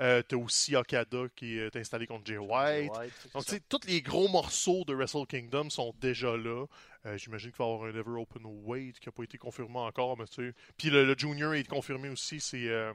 [0.00, 2.92] Euh, t'as aussi Okada qui est installé contre Jay White.
[3.34, 6.66] Donc, tu sais, tous les gros morceaux de Wrestle Kingdom sont déjà là.
[7.06, 9.78] Euh, J'imagine qu'il va y avoir un Ever Open Weight qui n'a pas été confirmé
[9.78, 10.54] encore, mais tu sais.
[10.76, 12.68] Puis le, le Junior est confirmé aussi, c'est.
[12.68, 12.92] euh,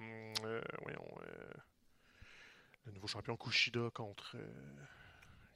[0.84, 1.06] voyons.
[1.28, 1.54] euh,
[2.86, 4.36] le nouveau champion Kushida contre.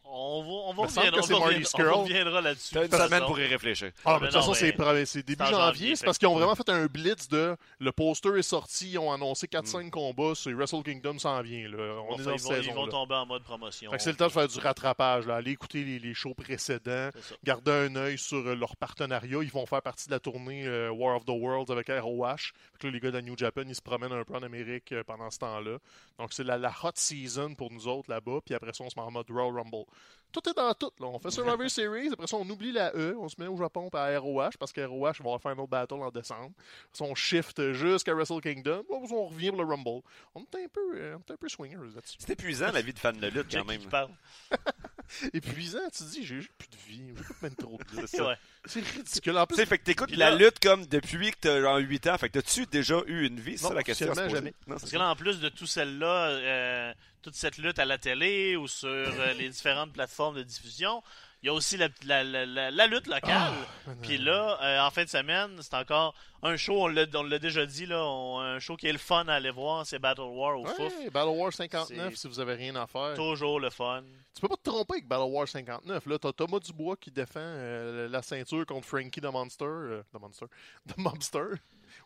[0.10, 2.74] On va, on va reviendra, on reviendra- on reviendra là-dessus.
[2.74, 3.26] T'as une semaine façon.
[3.26, 3.92] pour y réfléchir.
[4.06, 5.58] Ah, mais mais de toute façon, c'est mais pro- c'est début janvier.
[5.60, 7.56] janvier, C'est parce qu'ils ont vraiment fait un blitz de.
[7.80, 10.34] Le poster est sorti, ils ont annoncé 4-5 combats.
[10.36, 11.68] C'est Wrestle Kingdom s'en vient.
[11.70, 11.78] Là.
[12.10, 13.92] On Enfin, est dans ils, vont, ils vont tomber en mode promotion.
[13.92, 15.26] Fait que c'est le temps de faire du rattrapage.
[15.28, 15.36] Là.
[15.36, 17.10] Aller écouter les, les shows précédents.
[17.44, 19.40] Garder un œil sur euh, leur partenariat.
[19.44, 22.36] Ils vont faire partie de la tournée euh, War of the Worlds avec ROH.
[22.38, 24.44] Fait que là, les gars de la New Japan, ils se promènent un peu en
[24.44, 25.78] Amérique euh, pendant ce temps-là.
[26.18, 28.40] Donc, c'est la, la hot season pour nous autres là-bas.
[28.46, 29.86] Puis après ça, on se met en mode Royal Rumble.
[30.32, 30.92] Tout est dans tout.
[31.00, 31.08] Là.
[31.08, 32.10] On fait Survivor Series.
[32.14, 33.16] Après ça, on oublie la E.
[33.20, 35.70] On se met au Japon par ROH parce que ROH va avoir fait un autre
[35.70, 36.52] battle en décembre.
[36.58, 38.84] Après ça, on shift jusqu'à Wrestle Kingdom.
[38.90, 40.02] On revient pour le Rumble.
[40.36, 42.18] On est un peu, euh, on est un peu swingers là-dessus.
[42.20, 43.82] C'est épuisant la vie de fan de lutte quand même.
[45.34, 47.02] Épuisant, tu te dis, j'ai plus de vie.
[47.16, 48.10] J'ai plus même trop de lutte.
[48.66, 49.38] C'est ridicule.
[49.38, 52.08] En Tu plus, sais, fait que t'écoutes la lutte comme depuis que t'as genre 8
[52.08, 52.18] ans.
[52.18, 53.58] Fait que t'as-tu déjà eu une vie?
[53.58, 54.14] C'est ça la question.
[54.14, 54.42] jamais.
[54.68, 57.86] Non, Parce c'est que là, en plus de tout celle-là, euh, toute cette lutte à
[57.86, 61.02] la télé ou sur euh, les différentes plateformes de diffusion,
[61.44, 63.54] il y a aussi la, la- la- la- la lutte locale.
[64.02, 67.06] Puis là, euh, en fin de semaine, c'est encore un show, on l'a
[67.40, 70.22] déjà dit, là, on- un show qui est le fun à aller voir, c'est Battle
[70.22, 70.80] War au Fouf.
[71.00, 73.14] Ouais, Battle War 59 C'est- si vous avez rien à faire.
[73.16, 74.04] Toujours le fun.
[74.34, 76.06] Tu peux pas te tromper avec Battle War 59.
[76.06, 80.02] Là, t'as Thomas Dubois qui défend euh, la ceinture contre Frankie the Monster.
[80.14, 80.46] the Monster.
[80.88, 81.46] The Mobster.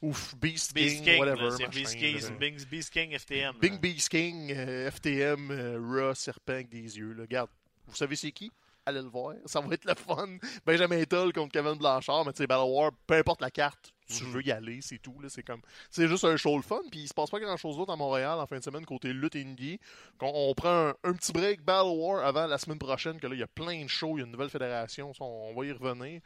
[0.01, 1.51] Ou Beast, Beast King, King, whatever.
[1.51, 2.37] c'est Beast King.
[2.69, 3.55] Beast- King FTM.
[3.61, 3.77] Là.
[3.77, 7.13] Beast King, euh, FTM, euh, Raw, Serpent avec des yeux.
[7.13, 7.21] Là.
[7.23, 7.49] Regarde,
[7.87, 8.51] vous savez c'est qui?
[8.83, 9.35] Allez le voir.
[9.45, 10.37] Ça va être le fun.
[10.65, 12.25] Benjamin Toll contre Kevin Blanchard.
[12.25, 14.31] Mais tu sais, Battle War, peu importe la carte, tu Mhm.
[14.31, 15.15] veux y aller, c'est tout.
[15.29, 16.81] C'est comme, c'est juste un show le fun.
[16.89, 19.13] Puis il se passe pas grand chose d'autre à Montréal en fin de semaine côté
[19.13, 19.79] lutte indie.
[20.19, 23.19] On, on prend un, un petit break Battle War avant la semaine prochaine.
[23.19, 24.17] Que là, il y a plein de shows.
[24.17, 25.13] Il y a une nouvelle fédération.
[25.13, 26.19] ça, On, va y revenir.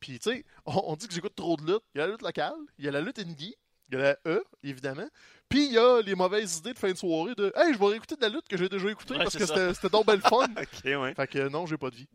[0.00, 1.82] Puis tu sais, on, on dit que j'écoute trop de lutte.
[1.94, 2.54] Il y a la lutte locale.
[2.78, 3.54] Il y a la lutte indie.
[3.90, 5.08] Il y a la E, évidemment.
[5.48, 7.86] Puis il y a les mauvaises idées de fin de soirée de Hey, je vais
[7.86, 10.46] réécouter de la lutte que j'ai déjà écoutée Ouais, parce que c'était donc belle fun.
[10.56, 11.14] Ok, ouais.
[11.14, 12.08] fait que non, j'ai pas de vie.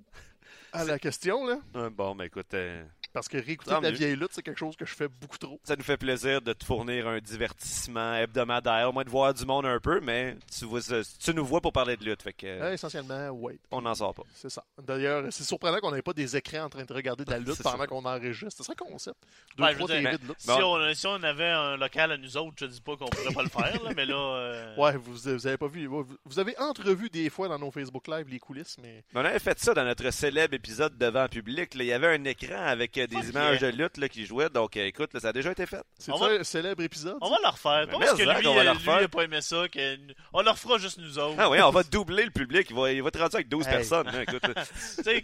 [0.74, 1.58] À la question, là.
[1.74, 3.97] Ouais, Bon, ben écoute, euh, Parce que réécouter de la mieux.
[3.97, 5.59] vieille lutte, c'est quelque chose que je fais beaucoup trop.
[5.64, 9.45] Ça nous fait plaisir de te fournir un divertissement hebdomadaire, au moins de voir du
[9.45, 10.80] monde un peu, mais tu, vois,
[11.20, 13.59] tu nous vois pour parler de lutte, fait que euh, Euh, essentiellement, oui.
[13.72, 14.24] on n'en sort pas.
[14.34, 14.64] C'est ça.
[14.82, 17.62] D'ailleurs, c'est surprenant qu'on n'ait pas des écrans en train de regarder de la lutte
[17.62, 18.64] pendant qu'on enregistre.
[18.64, 19.18] C'est ça le concept.
[19.57, 20.39] Deux, Ouais, je trois veux dire, TV de lutte.
[20.39, 20.78] Si, Bon.
[20.78, 23.43] on, si on avait un local à nous autres, je dis pas qu'on pourrait pas
[23.43, 24.16] le faire, là, mais là.
[24.16, 25.86] euh, Ouais, vous, vous avez pas vu.
[25.88, 29.26] Vous, vous avez entrevu des fois dans nos Facebook Live les coulisses, mais Mais on
[29.26, 31.74] avait fait ça dans notre célèbre épisode devant public.
[31.76, 31.84] là.
[31.84, 34.49] Il y avait un écran avec euh, des images de lutte là, qui jouaient.
[34.49, 35.82] Donc, euh, écoute, là, ça a déjà été fait.
[35.97, 37.18] c'est ça un célèbre épisode.
[37.22, 37.86] On va le refaire.
[37.88, 39.02] Mais Pas parce que lui, on va le euh, lui, refaire.
[39.02, 39.68] il a pas aimé ça.
[39.70, 39.97] que-
[40.34, 41.36] On le refera juste nous autres.
[41.38, 42.68] Ah oui, on va doubler le public.
[42.70, 43.74] Il va, il va être rendu avec 12 Hey.
[43.74, 44.08] personnes.
[44.22, 44.41] écoute.
[44.97, 45.24] Tu sais,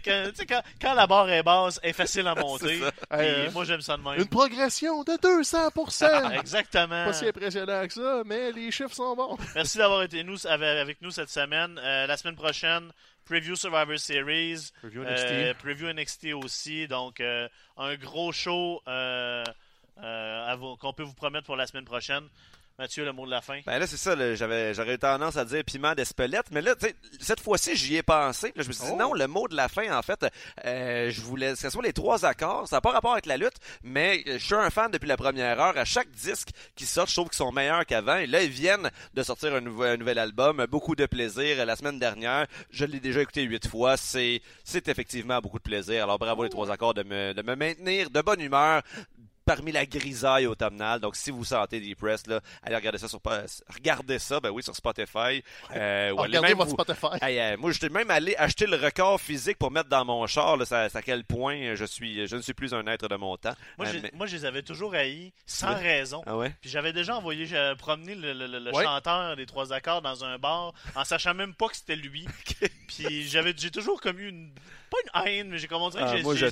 [0.80, 2.80] quand, la barre est basse, elle est facile à monter.
[3.10, 3.46] hein.
[3.52, 4.18] moi, j'aime ça de même.
[4.18, 6.32] Une progression de 200%!
[6.38, 7.04] Exactement.
[7.04, 9.36] pas si impressionnant que ça, mais les chiffres sont bons.
[9.54, 11.78] Merci d'avoir été nous, avec, avec nous cette semaine.
[11.82, 12.90] Euh, la semaine prochaine,
[13.28, 14.72] Preview Survivor Series.
[14.82, 16.88] Review Euh, preview NXT aussi.
[16.88, 19.44] Donc, euh, un gros show euh,
[20.80, 22.24] qu'on peut vous promettre pour la semaine prochaine.
[22.80, 23.58] Mathieu, le mot de la fin.
[23.66, 24.14] Ben là, c'est ça.
[24.14, 26.46] là, j'avais, j'aurais eu tendance à dire piment d'Espelette.
[26.52, 28.52] Mais là, tu sais, cette fois-ci, j'y ai pensé.
[28.54, 28.96] Là, je me suis dit, Oh.
[28.96, 30.24] non, le mot de la fin, en fait,
[30.64, 32.68] euh, je voulais que ce soit les trois accords.
[32.68, 35.16] Ça n'a pas rapport avec la lutte, mais euh, je suis un fan depuis la
[35.16, 35.76] première heure.
[35.76, 38.18] À chaque disque qui sort, je trouve qu'ils sont meilleurs qu'avant.
[38.18, 40.64] Et là, ils viennent de sortir un, nouvel album.
[40.70, 41.66] Beaucoup de plaisir.
[41.66, 43.96] La semaine dernière, je l'ai déjà écouté huit fois.
[43.96, 46.04] C'est, c'est effectivement beaucoup de plaisir.
[46.04, 48.82] Alors, bravo les trois accords de me, de me maintenir de bonne humeur
[49.48, 51.00] parmi la grisaille automnale.
[51.00, 53.20] Donc, si vous sentez depressed, là, allez regarder ça sur
[53.74, 55.42] regardez ça, ben oui, sur Spotify.
[55.74, 57.24] Euh, ou allez Regardez même votre vous- Spotify.
[57.24, 60.56] Hey, euh, moi, j'étais même allé acheter le record physique pour mettre dans mon char.
[60.58, 63.16] Là, ça, ça à quel point je suis, je ne suis plus un être de
[63.16, 63.54] mon temps.
[63.78, 65.80] Moi, Euh, mais- moi, je les avais toujours haïs, sans Ouais.
[65.82, 66.22] raison.
[66.26, 66.54] Ah ouais?
[66.60, 68.84] Puis j'avais déjà envoyé euh, promener le, le- le- le Ouais.
[68.84, 72.26] chanteur des trois accords dans un bar en sachant même pas que c'était lui.
[72.88, 74.50] Puis j'avais j'ai toujours comme eu une
[74.90, 76.46] pas une haine, mais j'ai comme on dirait que Ah, j'ai- moi, je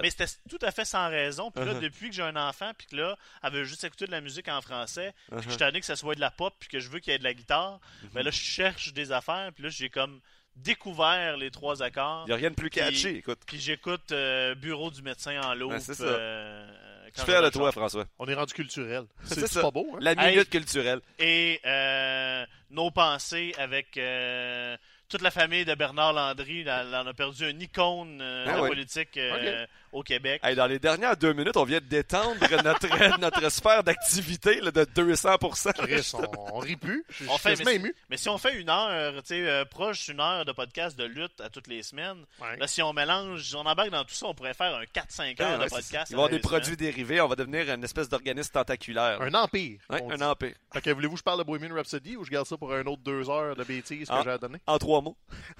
[0.00, 1.50] mais c'était tout à fait sans raison.
[1.50, 1.80] Puis là, Uh-huh.
[1.80, 4.48] depuis que j'ai un enfant, puis que là, elle veut juste écouter de la musique
[4.48, 5.70] en français, puis que je Uh-huh.
[5.70, 7.24] suis que ça soit de la pop, puis que je veux qu'il y ait de
[7.24, 7.80] la guitare,
[8.12, 10.20] ben là, je cherche des affaires, puis là, j'ai comme
[10.56, 12.24] découvert les trois accords.
[12.26, 13.40] Il n'y a rien de plus catchy, écoute.
[13.46, 15.56] Puis j'écoute euh, Bureau du médecin en.
[15.56, 16.04] Ben, c'est ça.
[16.04, 16.66] euh,
[17.12, 17.72] fier je de le toi.
[17.72, 18.06] François.
[18.18, 19.04] On est rendu culturel.
[19.24, 19.62] C'est ça.
[19.62, 19.98] pas beau, hein?
[20.00, 20.32] La Hey.
[20.34, 21.00] minute culturelle.
[21.18, 24.76] Et euh, nos pensées avec euh,
[25.08, 26.64] toute la famille de Bernard Landry.
[26.64, 28.68] là, là, on a perdu une icône euh, Ah de la ouais.
[28.68, 30.40] politique euh, au Québec.
[30.44, 34.70] Hey, dans les dernières deux minutes, on vient de détendre notre, notre sphère d'activité là,
[34.70, 35.72] de 200%.
[35.72, 37.04] Chris, on, on rit plus.
[37.08, 37.94] Je je On suis fait, quasiment mais, ému.
[38.10, 41.04] mais si on fait une heure, tu sais, euh, proche d'une heure de podcast de
[41.04, 42.56] lutte à toutes les semaines, Ouais.
[42.58, 45.40] là, si on mélange, si on embarque dans tout ça, on pourrait faire un 4-5
[45.40, 46.10] heures Ouais, de podcast.
[46.10, 47.20] Il va y avoir des produits dérivés.
[47.20, 49.20] On va devenir une espèce d'organisme tentaculaire.
[49.22, 49.78] Un empire.
[49.90, 50.22] Ouais, un dit.
[50.24, 50.54] empire.
[50.72, 52.84] Fait que voulez-vous que je parle de Bohemian Rhapsody ou je garde ça pour un
[52.86, 54.58] autre deux heures de bêtises que j'ai à donner?
[54.66, 55.16] En trois mots.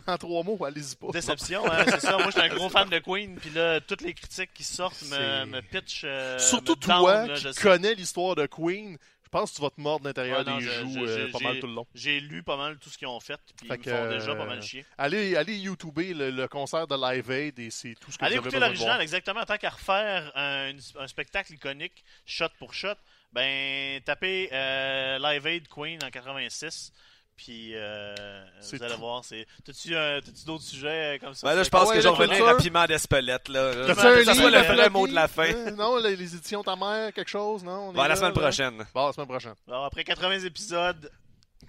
[0.06, 1.06] En trois mots, allez-y pas.
[1.12, 2.16] Déception, hein, c'est ça.
[2.18, 5.02] Moi, je suis un gros fan de Queen, puis là, toutes les critiques qui sortent
[5.02, 6.02] me, C'est- me pitch.
[6.04, 7.60] euh, Surtout me down, toi là, qui sais.
[7.60, 10.60] connais l'histoire de Queen, je pense que tu vas te mordre de l'intérieur Ouais, des
[10.60, 11.86] joues euh, j'ai- pas mal tout le long.
[11.94, 14.30] J'ai lu pas mal tout ce qu'ils ont fait, puis Fait ils me font déjà
[14.30, 14.84] euh, pas mal chier.
[14.96, 18.36] Allez, allez YouTuber le, le concert de Live Aid et c'est tout ce que Allez
[18.36, 19.44] écouter l'original, exactement.
[19.44, 22.94] Tant qu'à refaire un, un spectacle iconique, shot pour shot,
[23.32, 26.92] ben, tapez euh, Live Aid Queen en 86.
[27.36, 28.14] Puis, euh,
[28.60, 29.00] C'est vous allez tout.
[29.00, 29.24] voir.
[29.24, 31.48] c'est- T'as-tu euh, t'as-tu d'autres sujets euh, comme ça?
[31.48, 32.46] Ben là, je pense ouais, que j'en revenais culture.
[32.46, 33.48] rapidement d'Espelette.
[33.48, 33.72] Là.
[33.88, 35.52] Que ça soit le vrai mot de la fin.
[35.52, 37.88] Euh, non, les, les éditions Ta Mère, quelque chose, non?
[37.88, 38.40] On Bon, à la là, semaine là?
[38.40, 38.86] prochaine.
[38.94, 39.54] Bon, la semaine prochaine.
[39.66, 41.10] Alors, après 80 épisodes,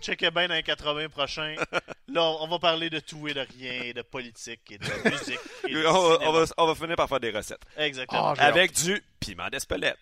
[0.01, 1.55] checkez bien dans les 80 prochains.
[2.09, 5.39] Là, on va parler de tout et de rien, et de politique, et de musique.
[5.68, 7.61] Et de On va, on va- on va finir par faire des recettes.
[7.76, 8.36] Exactement.
[8.38, 8.45] Ah.
[8.45, 9.99] Avec du piment d'Espelette.